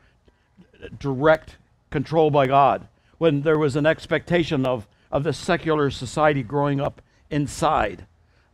direct 0.98 1.56
control 1.90 2.30
by 2.30 2.46
God, 2.46 2.88
when 3.18 3.42
there 3.42 3.58
was 3.58 3.76
an 3.76 3.86
expectation 3.86 4.66
of, 4.66 4.88
of 5.10 5.22
the 5.22 5.32
secular 5.32 5.90
society 5.90 6.42
growing 6.42 6.80
up 6.80 7.00
inside 7.30 8.06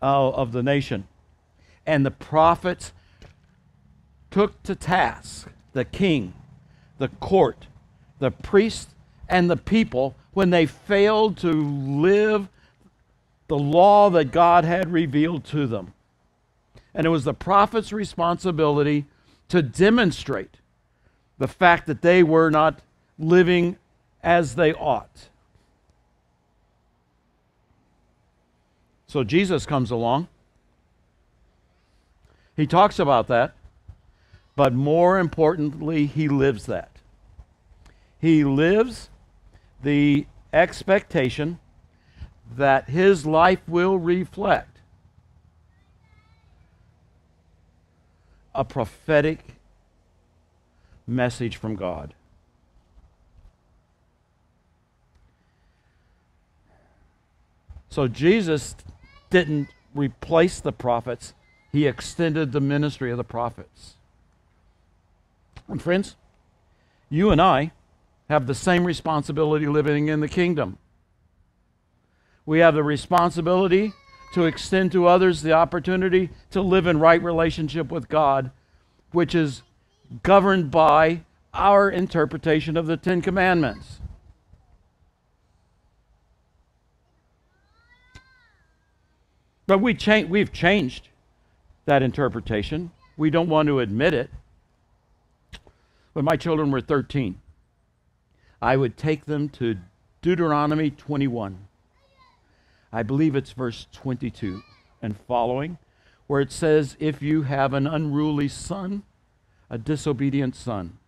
uh, 0.03 0.31
of 0.31 0.53
the 0.53 0.62
nation. 0.62 1.07
And 1.87 2.05
the 2.05 2.11
prophets 2.11 2.93
took 4.31 4.62
to 4.64 4.75
task 4.75 5.49
the 5.73 5.85
king, 5.85 6.35
the 6.99 7.09
court, 7.09 7.69
the 8.19 8.31
priest, 8.31 8.91
and 9.29 9.49
the 9.49 9.57
people 9.57 10.17
when 10.33 10.51
they 10.51 10.67
failed 10.67 11.37
to 11.38 11.51
live 11.53 12.49
the 13.49 13.59
law 13.59 14.11
that 14.11 14.31
God 14.31 14.65
had 14.65 14.93
revealed 14.93 15.45
to 15.47 15.67
them. 15.67 15.95
And 16.95 17.07
it 17.07 17.11
was 17.11 17.25
the 17.25 17.35
prophet's 17.35 17.93
responsibility 17.93 19.07
to 19.49 19.63
demonstrate 19.63 20.57
the 21.39 21.49
fact 21.49 21.87
that 21.87 22.03
they 22.03 22.23
were 22.23 22.51
not 22.51 22.81
living 23.19 23.77
as 24.23 24.55
they 24.55 24.73
ought. 24.75 25.29
So 29.07 29.25
Jesus 29.25 29.65
comes 29.65 29.91
along. 29.91 30.29
He 32.57 32.67
talks 32.67 32.99
about 32.99 33.29
that, 33.29 33.55
but 34.57 34.75
more 34.75 35.19
importantly, 35.19 36.07
he 36.07 36.29
lives 36.29 36.67
that. 36.67 36.91
He 38.21 38.45
lives 38.45 39.09
the 39.83 40.27
expectation 40.53 41.61
that 42.57 42.89
his 42.89 43.27
life 43.27 43.61
will 43.69 43.99
reflect 43.99 44.79
a 48.55 48.65
prophetic 48.65 49.41
message 51.07 51.57
from 51.57 51.77
God. 51.77 52.15
So 57.89 58.09
Jesus 58.09 58.77
didn't 59.31 59.69
replace 59.95 60.61
the 60.61 60.73
prophets, 60.73 61.35
he 61.73 61.87
extended 61.87 62.53
the 62.53 62.61
ministry 62.61 63.11
of 63.11 63.17
the 63.17 63.25
prophets. 63.25 63.95
And 65.67 65.81
friends, 65.81 66.17
you 67.11 67.31
and 67.31 67.41
I 67.41 67.73
have 68.29 68.47
the 68.47 68.55
same 68.55 68.85
responsibility 68.85 69.67
living 69.67 70.09
in 70.09 70.21
the 70.21 70.29
kingdom. 70.29 70.79
We 72.49 72.61
have 72.61 72.73
the 72.73 72.83
responsibility 72.83 73.93
to 74.33 74.47
extend 74.47 74.91
to 74.93 75.07
others 75.07 75.43
the 75.43 75.53
opportunity 75.53 76.31
to 76.51 76.63
live 76.63 76.87
in 76.87 76.99
right 76.99 77.23
relationship 77.23 77.93
with 77.93 78.09
God, 78.09 78.53
which 79.13 79.35
is 79.35 79.61
governed 80.23 80.71
by 80.71 81.25
our 81.53 81.91
interpretation 81.91 82.79
of 82.79 82.87
the 82.87 82.97
Ten 82.97 83.21
Commandments. 83.21 84.01
But 89.67 89.83
we 89.83 89.93
cha- 89.93 90.23
we've 90.23 90.51
changed 90.51 91.09
that 91.85 92.03
interpretation. 92.03 92.93
We 93.19 93.29
don't 93.29 93.51
want 93.51 93.67
to 93.67 93.81
admit 93.81 94.15
it. 94.15 94.31
When 96.15 96.25
my 96.25 96.37
children 96.37 96.71
were 96.71 96.81
13, 96.81 97.43
I 98.63 98.79
would 98.79 98.97
take 98.97 99.27
them 99.27 99.51
to 99.51 99.77
Deuteronomy 100.23 100.89
21. 100.89 101.67
I 102.92 103.03
believe 103.03 103.37
it's 103.37 103.53
verse 103.53 103.87
22 103.92 104.62
and 105.03 105.16
following, 105.16 105.79
where 106.27 106.40
it 106.40 106.53
says, 106.53 106.96
If 106.98 107.22
you 107.22 107.42
have 107.42 107.74
an 107.74 107.87
unruly 107.87 108.48
son, 108.48 109.03
a 109.70 109.79
disobedient 109.79 110.57
son, 110.57 110.98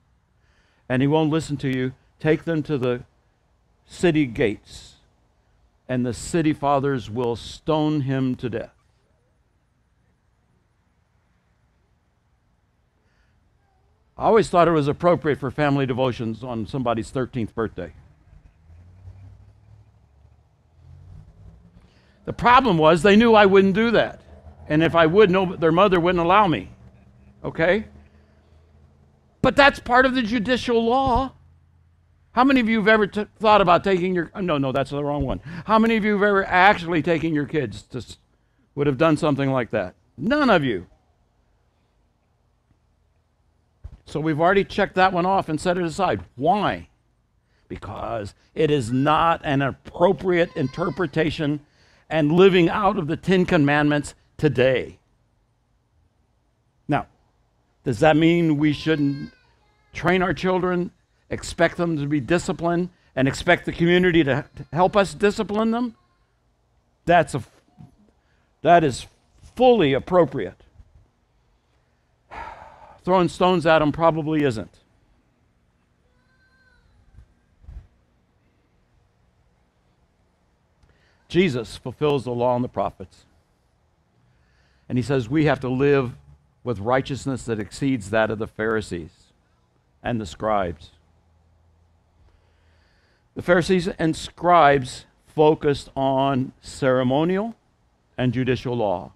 and 0.88 1.02
he 1.02 1.08
won't 1.08 1.30
listen 1.30 1.56
to 1.58 1.68
you, 1.68 1.92
take 2.18 2.44
them 2.44 2.62
to 2.64 2.76
the 2.76 3.04
city 3.86 4.26
gates 4.26 4.96
and 5.90 6.06
the 6.06 6.14
city 6.14 6.52
fathers 6.52 7.10
will 7.10 7.34
stone 7.34 8.02
him 8.02 8.36
to 8.36 8.48
death. 8.48 8.70
I 14.16 14.26
always 14.26 14.48
thought 14.48 14.68
it 14.68 14.72
was 14.72 14.86
appropriate 14.86 15.40
for 15.40 15.50
family 15.50 15.86
devotions 15.86 16.44
on 16.44 16.64
somebody's 16.64 17.10
13th 17.10 17.54
birthday. 17.54 17.92
The 22.30 22.34
problem 22.34 22.78
was 22.78 23.02
they 23.02 23.16
knew 23.16 23.34
I 23.34 23.44
wouldn't 23.44 23.74
do 23.74 23.90
that. 23.90 24.20
And 24.68 24.84
if 24.84 24.94
I 24.94 25.04
would, 25.04 25.32
no, 25.32 25.56
their 25.56 25.72
mother 25.72 25.98
wouldn't 25.98 26.24
allow 26.24 26.46
me. 26.46 26.70
Okay? 27.42 27.86
But 29.42 29.56
that's 29.56 29.80
part 29.80 30.06
of 30.06 30.14
the 30.14 30.22
judicial 30.22 30.80
law. 30.84 31.32
How 32.30 32.44
many 32.44 32.60
of 32.60 32.68
you 32.68 32.78
have 32.78 32.86
ever 32.86 33.08
t- 33.08 33.26
thought 33.40 33.60
about 33.60 33.82
taking 33.82 34.14
your 34.14 34.30
no 34.40 34.58
no 34.58 34.70
that's 34.70 34.90
the 34.90 35.02
wrong 35.02 35.26
one. 35.26 35.40
How 35.64 35.80
many 35.80 35.96
of 35.96 36.04
you 36.04 36.12
have 36.12 36.22
ever 36.22 36.46
actually 36.46 37.02
taken 37.02 37.34
your 37.34 37.46
kids 37.46 37.82
to 37.90 38.06
would 38.76 38.86
have 38.86 38.96
done 38.96 39.16
something 39.16 39.50
like 39.50 39.70
that? 39.70 39.96
None 40.16 40.50
of 40.50 40.62
you. 40.62 40.86
So 44.04 44.20
we've 44.20 44.40
already 44.40 44.62
checked 44.62 44.94
that 44.94 45.12
one 45.12 45.26
off 45.26 45.48
and 45.48 45.60
set 45.60 45.76
it 45.76 45.82
aside. 45.82 46.22
Why? 46.36 46.90
Because 47.66 48.36
it 48.54 48.70
is 48.70 48.92
not 48.92 49.40
an 49.42 49.62
appropriate 49.62 50.54
interpretation 50.54 51.66
and 52.10 52.32
living 52.32 52.68
out 52.68 52.98
of 52.98 53.06
the 53.06 53.16
10 53.16 53.46
commandments 53.46 54.14
today. 54.36 54.98
Now, 56.88 57.06
does 57.84 58.00
that 58.00 58.16
mean 58.16 58.58
we 58.58 58.72
shouldn't 58.72 59.32
train 59.92 60.22
our 60.22 60.34
children 60.34 60.90
expect 61.30 61.76
them 61.76 61.96
to 61.96 62.06
be 62.06 62.20
disciplined, 62.20 62.90
and 63.16 63.26
expect 63.26 63.64
the 63.64 63.72
community 63.72 64.22
to, 64.24 64.44
to 64.56 64.66
help 64.72 64.96
us 64.96 65.14
discipline 65.14 65.70
them, 65.70 65.96
that's 67.06 67.34
a, 67.34 67.42
that 68.62 68.84
is 68.84 69.06
fully 69.56 69.92
appropriate. 69.94 70.60
Throwing 73.04 73.28
stones 73.28 73.66
at 73.66 73.78
them 73.78 73.92
probably 73.92 74.44
isn't. 74.44 74.79
Jesus 81.30 81.76
fulfills 81.76 82.24
the 82.24 82.32
law 82.32 82.56
and 82.56 82.64
the 82.64 82.68
prophets. 82.68 83.24
And 84.88 84.98
he 84.98 85.02
says 85.02 85.28
we 85.28 85.44
have 85.44 85.60
to 85.60 85.68
live 85.68 86.12
with 86.64 86.80
righteousness 86.80 87.44
that 87.44 87.60
exceeds 87.60 88.10
that 88.10 88.30
of 88.30 88.38
the 88.38 88.48
Pharisees 88.48 89.32
and 90.02 90.20
the 90.20 90.26
scribes. 90.26 90.90
The 93.36 93.42
Pharisees 93.42 93.86
and 93.86 94.16
scribes 94.16 95.06
focused 95.28 95.88
on 95.94 96.52
ceremonial 96.60 97.54
and 98.18 98.34
judicial 98.34 98.76
law. 98.76 99.12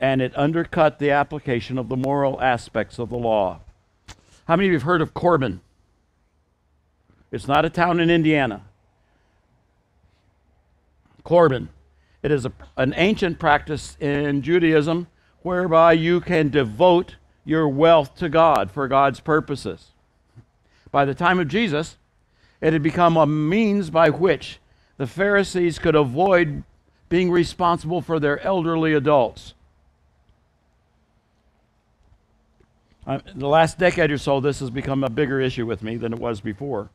And 0.00 0.20
it 0.20 0.36
undercut 0.36 0.98
the 0.98 1.12
application 1.12 1.78
of 1.78 1.88
the 1.88 1.96
moral 1.96 2.42
aspects 2.42 2.98
of 2.98 3.08
the 3.08 3.16
law. 3.16 3.60
How 4.46 4.56
many 4.56 4.66
of 4.66 4.72
you 4.72 4.78
have 4.78 4.82
heard 4.82 5.00
of 5.00 5.14
Corbin? 5.14 5.60
It's 7.30 7.46
not 7.46 7.64
a 7.64 7.70
town 7.70 8.00
in 8.00 8.10
Indiana. 8.10 8.64
Corban. 11.24 11.68
It 12.22 12.30
is 12.30 12.46
a, 12.46 12.52
an 12.76 12.94
ancient 12.96 13.38
practice 13.38 13.96
in 14.00 14.42
Judaism 14.42 15.08
whereby 15.42 15.92
you 15.92 16.20
can 16.20 16.48
devote 16.50 17.16
your 17.44 17.68
wealth 17.68 18.14
to 18.16 18.28
God 18.28 18.70
for 18.70 18.86
God's 18.86 19.20
purposes 19.20 19.92
by 20.92 21.06
the 21.06 21.14
time 21.14 21.40
of 21.40 21.48
Jesus, 21.48 21.96
it 22.60 22.72
had 22.72 22.82
become 22.82 23.16
a 23.16 23.26
means 23.26 23.90
by 23.90 24.10
which 24.10 24.60
the 24.98 25.06
Pharisees 25.06 25.78
could 25.80 25.96
avoid 25.96 26.62
being 27.08 27.30
responsible 27.30 28.02
for 28.02 28.20
their 28.20 28.38
elderly 28.40 28.92
adults. 28.92 29.54
Uh, 33.04 33.18
the 33.34 33.48
last 33.48 33.78
decade 33.78 34.12
or 34.12 34.18
so, 34.18 34.38
this 34.38 34.60
has 34.60 34.70
become 34.70 35.02
a 35.02 35.10
bigger 35.10 35.40
issue 35.40 35.66
with 35.66 35.82
me 35.82 35.96
than 35.96 36.12
it 36.12 36.20
was 36.20 36.40
before. 36.40 36.88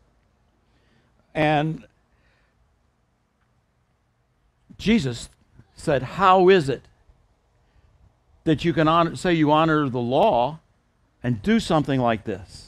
And 1.35 1.85
Jesus 4.77 5.29
said, 5.75 6.03
How 6.03 6.49
is 6.49 6.69
it 6.69 6.83
that 8.43 8.63
you 8.63 8.73
can 8.73 8.87
honor, 8.87 9.15
say 9.15 9.33
you 9.33 9.51
honor 9.51 9.89
the 9.89 9.99
law 9.99 10.59
and 11.23 11.41
do 11.41 11.59
something 11.59 11.99
like 11.99 12.23
this? 12.23 12.67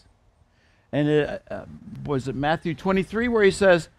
and 0.91 1.07
it, 1.07 1.43
uh, 1.49 1.65
was 2.05 2.27
it 2.27 2.35
Matthew 2.35 2.73
23 2.73 3.27
where 3.27 3.43
he 3.43 3.51
says, 3.51 3.89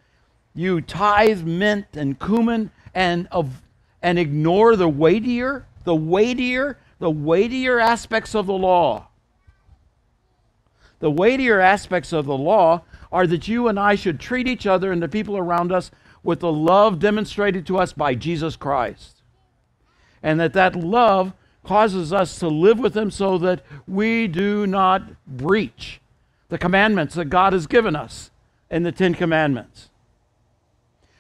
"You 0.55 0.81
tithe 0.81 1.43
mint 1.43 1.87
and 1.95 2.19
cumin 2.19 2.71
and 2.95 3.29
of 3.31 3.63
and 4.03 4.19
ignore 4.19 4.77
the 4.77 4.89
weightier, 4.89 5.67
the 5.85 5.95
weightier 5.95 6.79
the 6.99 7.11
weightier 7.11 7.79
aspects 7.81 8.35
of 8.35 8.47
the 8.47 8.55
law. 8.55 9.07
The 10.99 11.11
weightier 11.11 11.61
aspects 11.61 12.13
of 12.13 12.27
the 12.27 12.37
law 12.37 12.83
are 13.11 13.27
that 13.27 13.49
you 13.49 13.69
and 13.69 13.81
I 13.81 13.95
should 13.95 14.21
treat 14.21 14.47
each 14.47 14.67
other 14.67 14.93
and 14.93 15.03
the 15.03 15.09
people 15.09 15.39
around 15.39 15.73
us 15.73 15.91
with 16.23 16.41
the 16.41 16.53
love 16.53 16.99
demonstrated 16.99 17.67
to 17.67 17.79
us 17.79 17.93
by 17.93 18.15
Jesus 18.15 18.57
Christ. 18.57 19.23
And 20.23 20.39
that 20.39 20.53
that 20.53 20.77
love 20.77 21.33
causes 21.65 22.13
us 22.13 22.39
to 22.39 22.49
live 22.49 22.79
with 22.79 22.97
him 22.97 23.11
so 23.11 23.39
that 23.39 23.65
we 23.87 24.27
do 24.27 24.67
not 24.67 25.03
breach 25.27 26.01
the 26.49 26.59
commandments 26.59 27.15
that 27.15 27.27
God 27.27 27.53
has 27.53 27.67
given 27.67 27.97
us 27.97 28.31
in 28.71 28.83
the 28.83 28.93
10 28.93 29.15
commandments. 29.15 29.91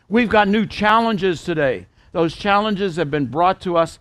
We've 0.08 0.28
got 0.28 0.48
new 0.48 0.66
challenges 0.66 1.44
today. 1.44 1.86
Those 2.12 2.34
challenges 2.36 2.96
have 2.96 3.10
been 3.10 3.26
brought 3.26 3.60
to 3.62 3.76
us 3.76 3.98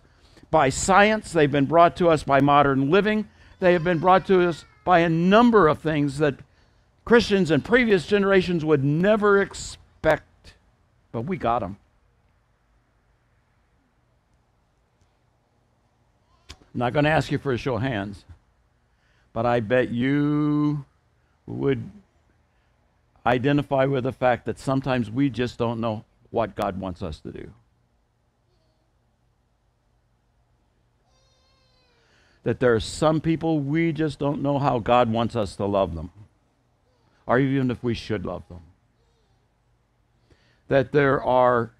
by 0.50 0.68
science, 0.68 1.32
they've 1.32 1.50
been 1.50 1.66
brought 1.66 1.96
to 1.96 2.08
us 2.08 2.24
by 2.24 2.40
modern 2.40 2.90
living, 2.90 3.28
they 3.60 3.72
have 3.72 3.84
been 3.84 4.00
brought 4.00 4.26
to 4.26 4.48
us 4.48 4.64
by 4.84 4.98
a 5.00 5.08
number 5.08 5.68
of 5.68 5.78
things 5.78 6.18
that 6.18 6.34
Christians 7.04 7.52
in 7.52 7.60
previous 7.60 8.06
generations 8.06 8.64
would 8.64 8.82
never 8.82 9.40
expect, 9.40 9.79
but 11.12 11.22
we 11.22 11.36
got 11.36 11.60
them. 11.60 11.76
I'm 16.72 16.78
not 16.78 16.92
going 16.92 17.04
to 17.04 17.10
ask 17.10 17.32
you 17.32 17.38
for 17.38 17.52
a 17.52 17.58
show 17.58 17.76
of 17.76 17.82
hands, 17.82 18.24
but 19.32 19.44
I 19.44 19.60
bet 19.60 19.90
you 19.90 20.84
would 21.46 21.90
identify 23.26 23.86
with 23.86 24.04
the 24.04 24.12
fact 24.12 24.46
that 24.46 24.58
sometimes 24.58 25.10
we 25.10 25.30
just 25.30 25.58
don't 25.58 25.80
know 25.80 26.04
what 26.30 26.54
God 26.54 26.78
wants 26.78 27.02
us 27.02 27.18
to 27.20 27.32
do. 27.32 27.50
That 32.44 32.60
there 32.60 32.74
are 32.74 32.80
some 32.80 33.20
people 33.20 33.60
we 33.60 33.92
just 33.92 34.18
don't 34.18 34.40
know 34.40 34.58
how 34.58 34.78
God 34.78 35.12
wants 35.12 35.34
us 35.36 35.56
to 35.56 35.66
love 35.66 35.94
them, 35.94 36.10
or 37.26 37.38
even 37.38 37.70
if 37.70 37.82
we 37.82 37.94
should 37.94 38.24
love 38.24 38.44
them. 38.48 38.60
That 40.70 40.92
there 40.92 41.22
are 41.22 41.72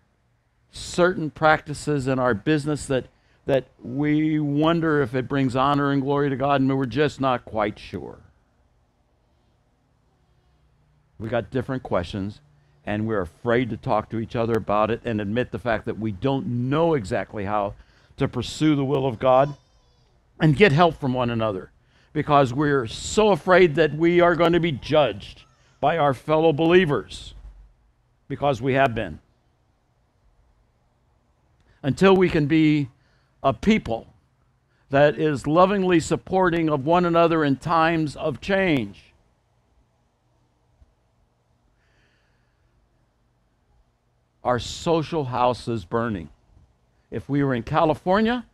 certain 0.73 1.31
practices 1.31 2.09
in 2.09 2.19
our 2.19 2.35
business 2.35 2.87
that, 2.87 3.07
that 3.47 3.69
we 3.81 4.41
wonder 4.41 5.01
if 5.01 5.15
it 5.15 5.29
brings 5.29 5.55
honor 5.55 5.93
and 5.93 6.03
glory 6.03 6.29
to 6.29 6.37
God, 6.37 6.61
and 6.61 6.77
we're 6.77 6.87
just 6.87 7.21
not 7.21 7.45
quite 7.45 7.79
sure. 7.79 8.19
We 11.21 11.29
got 11.29 11.51
different 11.51 11.85
questions, 11.85 12.41
and 12.85 13.07
we're 13.07 13.21
afraid 13.21 13.71
to 13.71 13.77
talk 13.77 14.11
to 14.11 14.19
each 14.19 14.35
other 14.35 14.55
about 14.55 14.91
it 14.91 15.03
and 15.05 15.21
admit 15.21 15.53
the 15.53 15.59
fact 15.61 15.85
that 15.85 15.99
we 16.01 16.11
don't 16.11 16.69
know 16.69 16.95
exactly 16.95 17.45
how 17.45 17.75
to 18.17 18.27
pursue 18.27 18.75
the 18.75 18.85
will 18.85 19.07
of 19.07 19.21
God 19.21 19.55
and 20.41 20.57
get 20.57 20.73
help 20.73 20.99
from 20.99 21.15
one 21.15 21.31
another 21.31 21.71
because 22.13 22.53
we're 22.53 22.89
so 22.89 23.31
afraid 23.31 23.77
that 23.77 23.95
we 23.95 24.21
are 24.21 24.35
going 24.35 24.53
to 24.53 24.61
be 24.61 24.73
judged 24.73 25.45
by 25.81 25.97
our 25.97 26.13
fellow 26.13 26.53
believers 26.53 27.35
because 28.31 28.63
we 28.63 28.73
have 28.73 28.95
been. 28.95 29.19
Until 31.83 32.17
we 32.17 32.31
can 32.31 32.47
be 32.47 32.89
a 33.43 33.53
people 33.53 34.07
that 34.89 35.19
is 35.19 35.47
lovingly 35.47 36.01
supporting 36.01 36.71
of 36.71 36.87
one 36.87 37.05
another 37.05 37.45
in 37.45 37.57
times 37.57 38.17
of 38.17 38.41
change. 38.41 39.11
our 44.43 44.59
social 44.59 45.25
house 45.27 45.69
is 45.69 45.85
burning. 45.85 46.29
If 47.11 47.29
we 47.29 47.43
were 47.43 47.55
in 47.55 47.63
California, 47.63 48.47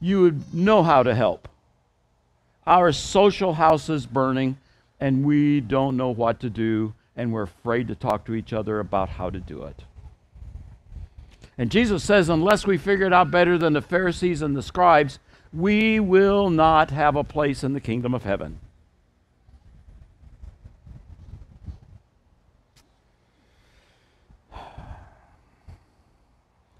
you 0.00 0.20
would 0.22 0.54
know 0.54 0.82
how 0.82 1.02
to 1.02 1.14
help. 1.14 1.48
Our 2.66 2.92
social 2.92 3.54
house 3.54 3.88
is 3.88 4.06
burning, 4.06 4.58
and 5.00 5.24
we 5.24 5.60
don't 5.60 5.96
know 5.96 6.10
what 6.10 6.40
to 6.40 6.50
do, 6.50 6.94
and 7.16 7.32
we're 7.32 7.42
afraid 7.42 7.88
to 7.88 7.94
talk 7.94 8.24
to 8.24 8.34
each 8.34 8.52
other 8.52 8.80
about 8.80 9.10
how 9.10 9.30
to 9.30 9.38
do 9.40 9.64
it. 9.64 9.84
And 11.58 11.70
Jesus 11.70 12.02
says, 12.02 12.28
unless 12.28 12.66
we 12.66 12.78
figure 12.78 13.06
it 13.06 13.12
out 13.12 13.30
better 13.30 13.58
than 13.58 13.74
the 13.74 13.82
Pharisees 13.82 14.42
and 14.42 14.56
the 14.56 14.62
scribes, 14.62 15.18
we 15.52 16.00
will 16.00 16.48
not 16.48 16.90
have 16.90 17.14
a 17.14 17.24
place 17.24 17.62
in 17.62 17.74
the 17.74 17.80
kingdom 17.80 18.14
of 18.14 18.24
heaven. 18.24 18.58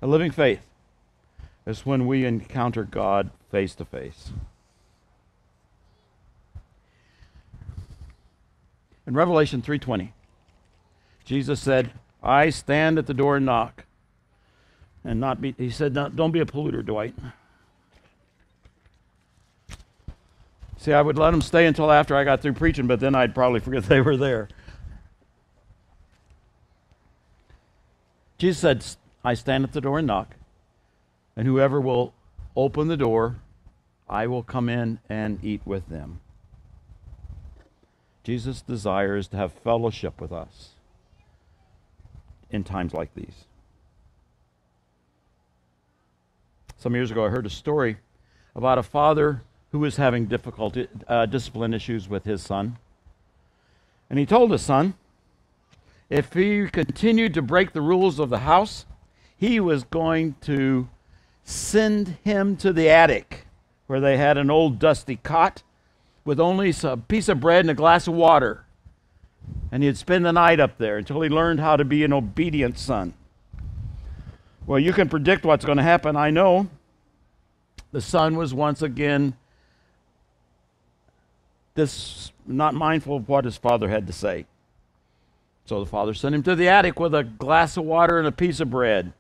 A 0.01 0.07
living 0.07 0.33
faith 0.33 0.67
is 1.65 1.87
when 1.87 2.07
we 2.09 2.25
encounter 2.25 2.83
God 2.83 3.31
face 3.51 3.75
to 3.77 3.85
face. 3.85 4.33
In 9.07 9.15
Revelation 9.15 9.63
3:20, 9.63 10.13
Jesus 11.33 11.61
said, 11.61 11.91
"I 12.23 12.51
stand 12.51 12.99
at 12.99 13.07
the 13.07 13.15
door 13.15 13.39
and 13.39 13.47
knock." 13.47 13.87
And 15.03 15.19
not 15.19 15.41
be 15.41 15.55
he 15.57 15.71
said, 15.71 15.95
"Don't 15.95 16.31
be 16.31 16.41
a 16.41 16.45
polluter, 16.45 16.85
Dwight." 16.85 17.15
See, 20.77 20.93
I 20.93 21.01
would 21.01 21.17
let 21.17 21.31
them 21.31 21.41
stay 21.41 21.65
until 21.65 21.91
after 21.91 22.15
I 22.15 22.25
got 22.25 22.43
through 22.43 22.53
preaching, 22.53 22.87
but 22.87 23.01
then 23.01 23.15
I'd 23.15 23.35
probably 23.35 23.61
forget 23.61 23.85
they 23.89 24.03
were 24.03 24.19
there. 24.19 24.49
Jesus 28.37 28.59
said, 28.59 28.85
I 29.25 29.33
stand 29.33 29.65
at 29.65 29.73
the 29.73 29.81
door 29.81 29.99
and 29.99 30.07
knock, 30.07 30.35
and 31.35 31.47
whoever 31.47 31.81
will 31.81 32.13
open 32.55 32.89
the 32.89 32.97
door, 32.99 33.37
I 34.07 34.27
will 34.27 34.43
come 34.43 34.69
in 34.69 34.99
and 35.09 35.43
eat 35.43 35.63
with 35.65 35.89
them. 35.89 36.21
Jesus 38.23 38.61
desires 38.61 39.29
to 39.29 39.39
have 39.39 39.53
fellowship 39.53 40.21
with 40.21 40.33
us 40.33 40.73
in 42.53 42.63
times 42.63 42.95
like 42.95 43.13
these. 43.15 43.47
Some 46.79 46.95
years 46.95 47.11
ago, 47.11 47.25
I 47.25 47.29
heard 47.29 47.47
a 47.47 47.51
story 47.51 47.97
about 48.55 48.79
a 48.79 48.83
father 48.83 49.43
who 49.73 49.79
was 49.79 49.97
having 49.97 50.27
difficulty, 50.27 50.89
uh, 51.09 51.27
discipline 51.27 51.73
issues 51.73 52.09
with 52.09 52.25
his 52.25 52.43
son. 52.43 52.77
And 54.11 54.19
he 54.19 54.27
told 54.27 54.53
his 54.53 54.63
son 54.63 54.95
if 56.11 56.35
he 56.35 56.69
continued 56.69 57.33
to 57.35 57.43
break 57.43 57.73
the 57.73 57.81
rules 57.81 58.19
of 58.19 58.29
the 58.29 58.41
house, 58.41 58.85
he 59.35 59.59
was 59.59 59.85
going 59.85 60.35
to 60.43 60.89
send 61.43 62.19
him 62.23 62.57
to 62.59 62.73
the 62.73 62.91
attic 62.91 63.47
where 63.87 64.01
they 64.01 64.19
had 64.19 64.37
an 64.37 64.51
old 64.51 64.79
dusty 64.79 65.17
cot 65.17 65.63
with 66.25 66.39
only 66.39 66.75
a 66.83 66.97
piece 66.97 67.29
of 67.29 67.41
bread 67.41 67.61
and 67.61 67.71
a 67.71 67.75
glass 67.75 68.07
of 68.07 68.15
water. 68.15 68.65
And 69.71 69.83
he'd 69.83 69.97
spend 69.97 70.25
the 70.25 70.33
night 70.33 70.61
up 70.61 70.79
there 70.79 70.99
until 70.99 71.21
he 71.23 71.29
learned 71.29 71.61
how 71.61 71.77
to 71.77 71.85
be 71.85 72.05
an 72.05 72.13
obedient 72.13 72.79
son. 72.79 73.15
Well, 74.67 74.79
you 74.79 74.93
can 74.93 75.09
predict 75.09 75.45
what's 75.45 75.65
going 75.65 75.79
to 75.79 75.83
happen, 75.83 76.17
I 76.17 76.31
know. 76.31 76.69
The 77.91 78.01
son 78.01 78.37
was 78.37 78.55
once 78.55 78.83
again 78.83 79.35
this 81.75 82.33
not 82.47 82.75
mindful 82.75 83.17
of 83.17 83.29
what 83.29 83.45
his 83.45 83.57
father 83.57 83.89
had 83.89 84.07
to 84.07 84.13
say. 84.13 84.47
So 85.65 85.81
the 85.81 85.91
father 85.91 86.13
sent 86.13 86.35
him 86.35 86.43
to 86.45 86.55
the 86.55 86.69
attic 86.69 86.99
with 86.99 87.15
a 87.15 87.25
glass 87.25 87.77
of 87.77 87.85
water 87.85 88.19
and 88.19 88.27
a 88.27 88.33
piece 88.33 88.61
of 88.61 88.71
bread 88.71 89.13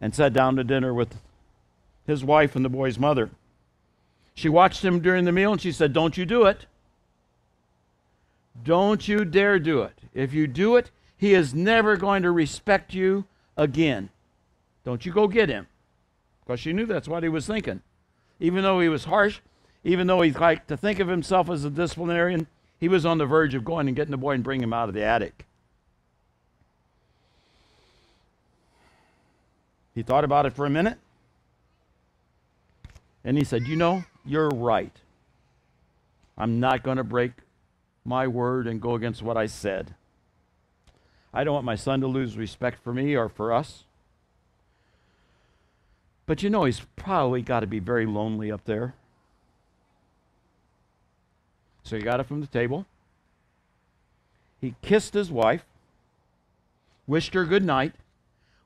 and 0.00 0.14
sat 0.14 0.32
down 0.32 0.56
to 0.56 0.64
dinner 0.64 0.92
with 0.92 1.16
his 2.06 2.24
wife 2.24 2.56
and 2.56 2.64
the 2.64 2.68
boy's 2.68 2.98
mother. 2.98 3.30
She 4.34 4.48
watched 4.48 4.84
him 4.84 5.00
during 5.00 5.24
the 5.24 5.32
meal 5.32 5.52
and 5.52 5.60
she 5.60 5.72
said, 5.72 5.92
Don't 5.92 6.16
you 6.16 6.26
do 6.26 6.44
it. 6.44 6.66
Don't 8.64 9.06
you 9.06 9.24
dare 9.24 9.58
do 9.58 9.82
it. 9.82 9.98
If 10.14 10.32
you 10.32 10.46
do 10.46 10.76
it, 10.76 10.90
he 11.16 11.34
is 11.34 11.54
never 11.54 11.96
going 11.96 12.22
to 12.22 12.30
respect 12.30 12.94
you 12.94 13.24
again. 13.56 14.10
Don't 14.84 15.04
you 15.04 15.12
go 15.12 15.28
get 15.28 15.48
him. 15.48 15.66
Because 16.44 16.60
she 16.60 16.72
knew 16.72 16.86
that's 16.86 17.08
what 17.08 17.22
he 17.22 17.28
was 17.28 17.46
thinking. 17.46 17.82
Even 18.38 18.62
though 18.62 18.80
he 18.80 18.88
was 18.88 19.04
harsh, 19.04 19.40
even 19.84 20.06
though 20.06 20.20
he 20.22 20.32
liked 20.32 20.68
to 20.68 20.76
think 20.76 20.98
of 20.98 21.08
himself 21.08 21.48
as 21.48 21.64
a 21.64 21.70
disciplinarian, 21.70 22.46
he 22.78 22.88
was 22.88 23.06
on 23.06 23.18
the 23.18 23.26
verge 23.26 23.54
of 23.54 23.64
going 23.64 23.86
and 23.86 23.96
getting 23.96 24.10
the 24.10 24.16
boy 24.16 24.32
and 24.32 24.44
bringing 24.44 24.64
him 24.64 24.72
out 24.72 24.88
of 24.88 24.94
the 24.94 25.04
attic. 25.04 25.46
He 29.94 30.02
thought 30.02 30.24
about 30.24 30.46
it 30.46 30.54
for 30.54 30.66
a 30.66 30.70
minute. 30.70 30.98
And 33.22 33.36
he 33.36 33.44
said, 33.44 33.66
You 33.66 33.76
know, 33.76 34.04
you're 34.24 34.48
right. 34.48 34.96
I'm 36.38 36.58
not 36.58 36.82
going 36.82 36.96
to 36.96 37.04
break 37.04 37.32
my 38.04 38.26
word 38.26 38.66
and 38.66 38.80
go 38.80 38.94
against 38.94 39.22
what 39.22 39.36
I 39.36 39.46
said. 39.46 39.94
I 41.32 41.44
don't 41.44 41.54
want 41.54 41.64
my 41.64 41.76
son 41.76 42.00
to 42.00 42.06
lose 42.06 42.36
respect 42.36 42.82
for 42.82 42.92
me 42.92 43.16
or 43.16 43.28
for 43.28 43.52
us. 43.52 43.84
But 46.26 46.42
you 46.42 46.50
know, 46.50 46.64
he's 46.64 46.82
probably 46.96 47.42
got 47.42 47.60
to 47.60 47.66
be 47.66 47.78
very 47.78 48.06
lonely 48.06 48.50
up 48.50 48.64
there. 48.64 48.94
So 51.82 51.96
he 51.96 52.02
got 52.02 52.20
it 52.20 52.26
from 52.26 52.40
the 52.40 52.46
table. 52.46 52.86
He 54.60 54.74
kissed 54.82 55.14
his 55.14 55.30
wife, 55.30 55.64
wished 57.06 57.34
her 57.34 57.44
good 57.44 57.64
night, 57.64 57.94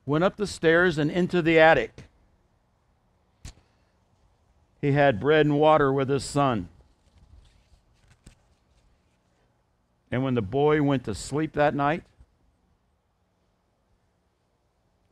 went 0.05 0.23
up 0.23 0.35
the 0.35 0.47
stairs 0.47 0.97
and 0.97 1.09
into 1.09 1.41
the 1.41 1.59
attic. 1.59 2.03
he 4.85 4.91
had 4.91 5.19
bread 5.19 5.45
and 5.45 5.59
water 5.59 5.91
with 5.91 6.09
his 6.09 6.23
son. 6.23 6.69
And 10.11 10.23
when 10.23 10.35
the 10.35 10.41
boy 10.41 10.81
went 10.81 11.03
to 11.05 11.15
sleep 11.15 11.53
that 11.53 11.75
night 11.75 12.03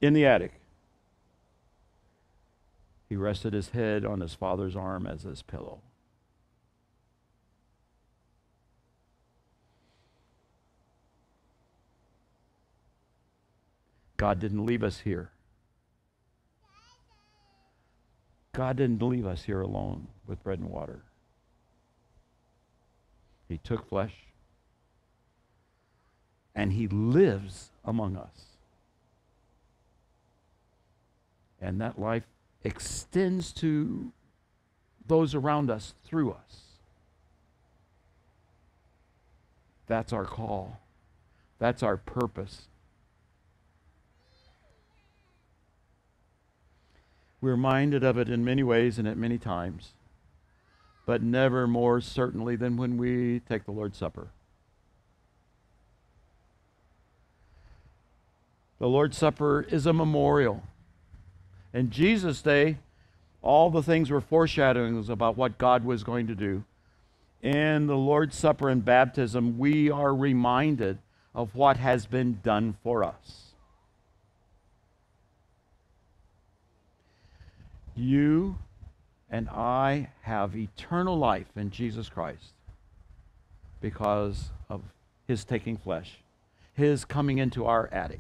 in 0.02 0.14
the 0.14 0.26
attic, 0.26 0.54
he 3.10 3.16
rested 3.16 3.54
his 3.54 3.70
head 3.70 4.06
on 4.06 4.22
his 4.22 4.34
father's 4.34 4.76
arm 4.76 5.06
as 5.06 5.24
his 5.24 5.41
pillow. 5.41 5.82
God 14.18 14.39
didn't 14.39 14.66
leave 14.66 14.84
us 14.84 15.02
here. 15.02 15.32
God 18.54 18.78
didn't 18.78 19.02
leave 19.02 19.26
us 19.26 19.44
here 19.44 19.62
alone 19.62 20.08
with 20.26 20.44
bread 20.44 20.60
and 20.60 20.70
water. 20.70 21.02
He 23.50 23.58
took 23.58 23.89
flesh 23.89 24.14
and 26.56 26.74
he 26.74 26.88
lives 26.88 27.72
among 27.84 28.16
us. 28.16 28.45
And 31.62 31.80
that 31.82 31.99
life 31.99 32.24
extends 32.64 33.51
to 33.54 34.12
those 35.08 35.36
around 35.36 35.70
us 35.70 35.93
through 36.06 36.32
us. 36.32 36.62
That's 39.88 40.14
our 40.14 40.26
call. 40.26 40.80
That's 41.60 41.84
our 41.84 41.97
purpose. 41.97 42.64
We're 47.41 47.51
reminded 47.51 48.04
of 48.04 48.18
it 48.18 48.30
in 48.30 48.45
many 48.45 48.64
ways 48.64 48.97
and 48.97 49.08
at 49.08 49.18
many 49.18 49.38
times, 49.38 49.91
but 51.06 51.22
never 51.22 51.68
more 51.68 51.99
certainly 51.99 52.56
than 52.56 52.78
when 52.78 52.97
we 52.97 53.41
take 53.41 53.66
the 53.66 53.72
Lord's 53.72 53.97
Supper. 53.97 54.30
The 58.84 58.90
Lord's 58.90 59.18
Supper 59.18 59.62
is 59.62 59.86
a 59.86 59.94
memorial. 59.94 60.62
In 61.74 61.90
Jesus' 61.90 62.42
day, 62.42 62.80
all 63.42 63.70
the 63.70 63.82
things 63.82 64.12
were 64.12 64.20
foreshadowings 64.20 65.08
about 65.08 65.38
what 65.38 65.58
God 65.58 65.86
was 65.86 66.04
going 66.04 66.28
to 66.28 66.36
do. 66.36 66.66
In 67.42 67.88
the 67.88 67.96
Lord's 67.96 68.38
Supper 68.38 68.68
and 68.68 68.84
baptism, 68.84 69.58
we 69.58 69.90
are 69.90 70.14
reminded 70.14 70.98
of 71.34 71.56
what 71.56 71.78
has 71.78 72.06
been 72.06 72.42
done 72.44 72.76
for 72.84 73.06
us. 73.06 73.54
You 77.96 78.58
and 79.30 79.48
I 79.48 80.10
have 80.24 80.58
eternal 80.58 81.18
life 81.18 81.56
in 81.56 81.72
Jesus 81.72 82.10
Christ 82.10 82.52
because 83.80 84.50
of 84.68 84.82
his 85.26 85.46
taking 85.46 85.78
flesh, 85.78 86.18
his 86.74 87.06
coming 87.06 87.38
into 87.38 87.66
our 87.66 87.88
attic. 87.94 88.20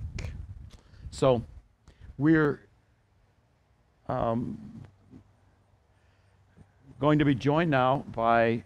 So 1.13 1.43
we're 2.17 2.59
um, 4.09 4.57
going 6.99 7.19
to 7.19 7.25
be 7.25 7.35
joined 7.35 7.69
now 7.69 8.03
by 8.15 8.63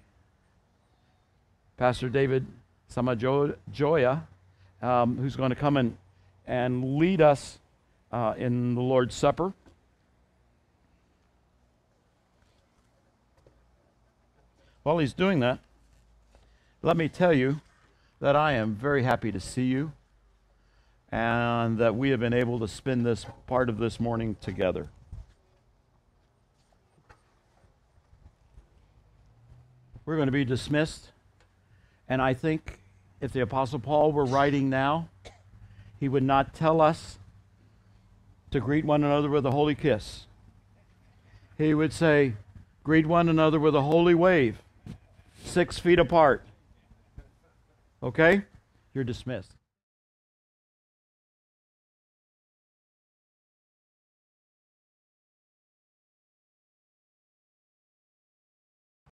Pastor 1.76 2.08
David 2.08 2.46
Samajoya, 2.90 4.22
um, 4.82 5.18
who's 5.18 5.36
going 5.36 5.50
to 5.50 5.58
come 5.58 5.76
and, 5.76 5.98
and 6.48 6.98
lead 6.98 7.20
us 7.20 7.60
uh, 8.14 8.34
in 8.38 8.76
the 8.76 8.82
Lord's 8.82 9.14
Supper. 9.14 9.52
While 14.84 15.00
he's 15.00 15.12
doing 15.12 15.42
that, 15.42 15.60
let 16.82 16.96
me 16.96 17.10
tell 17.10 17.34
you 17.34 17.60
that 18.22 18.38
I 18.38 18.54
am 18.54 18.74
very 18.74 19.04
happy 19.04 19.34
to 19.34 19.40
see 19.42 19.66
you 19.66 19.92
and 21.12 21.78
that 21.78 21.96
we 21.96 22.10
have 22.10 22.20
been 22.20 22.34
able 22.34 22.60
to 22.60 22.68
spend 22.68 23.06
this 23.06 23.26
part 23.46 23.70
of 23.70 23.78
this 23.78 24.00
morning 24.00 24.36
together. 24.42 24.90
We're 30.06 30.16
going 30.16 30.28
to 30.28 30.32
be 30.32 30.46
dismissed, 30.46 31.12
and 32.08 32.22
I 32.22 32.34
think 32.34 32.80
if 33.20 33.34
the 33.34 33.42
Apostle 33.42 33.80
Paul 33.80 34.12
were 34.12 34.26
writing 34.26 34.70
now, 34.70 35.10
he 36.00 36.08
would 36.08 36.24
not 36.24 36.54
tell 36.54 36.80
us 36.80 37.18
to 38.52 38.60
greet 38.60 38.86
one 38.86 39.04
another 39.04 39.30
with 39.30 39.46
a 39.46 39.52
holy 39.52 39.76
kiss. 39.76 40.26
He 41.58 41.74
would 41.74 41.92
say, 41.92 42.34
Greet 42.88 43.06
one 43.06 43.28
another 43.28 43.60
with 43.60 43.76
a 43.76 43.82
holy 43.82 44.16
wave 44.16 44.62
six 45.44 45.78
feet 45.78 46.00
apart. 46.00 46.42
Okay? 48.02 48.44
You're 48.94 49.04
dismissed. 49.04 49.57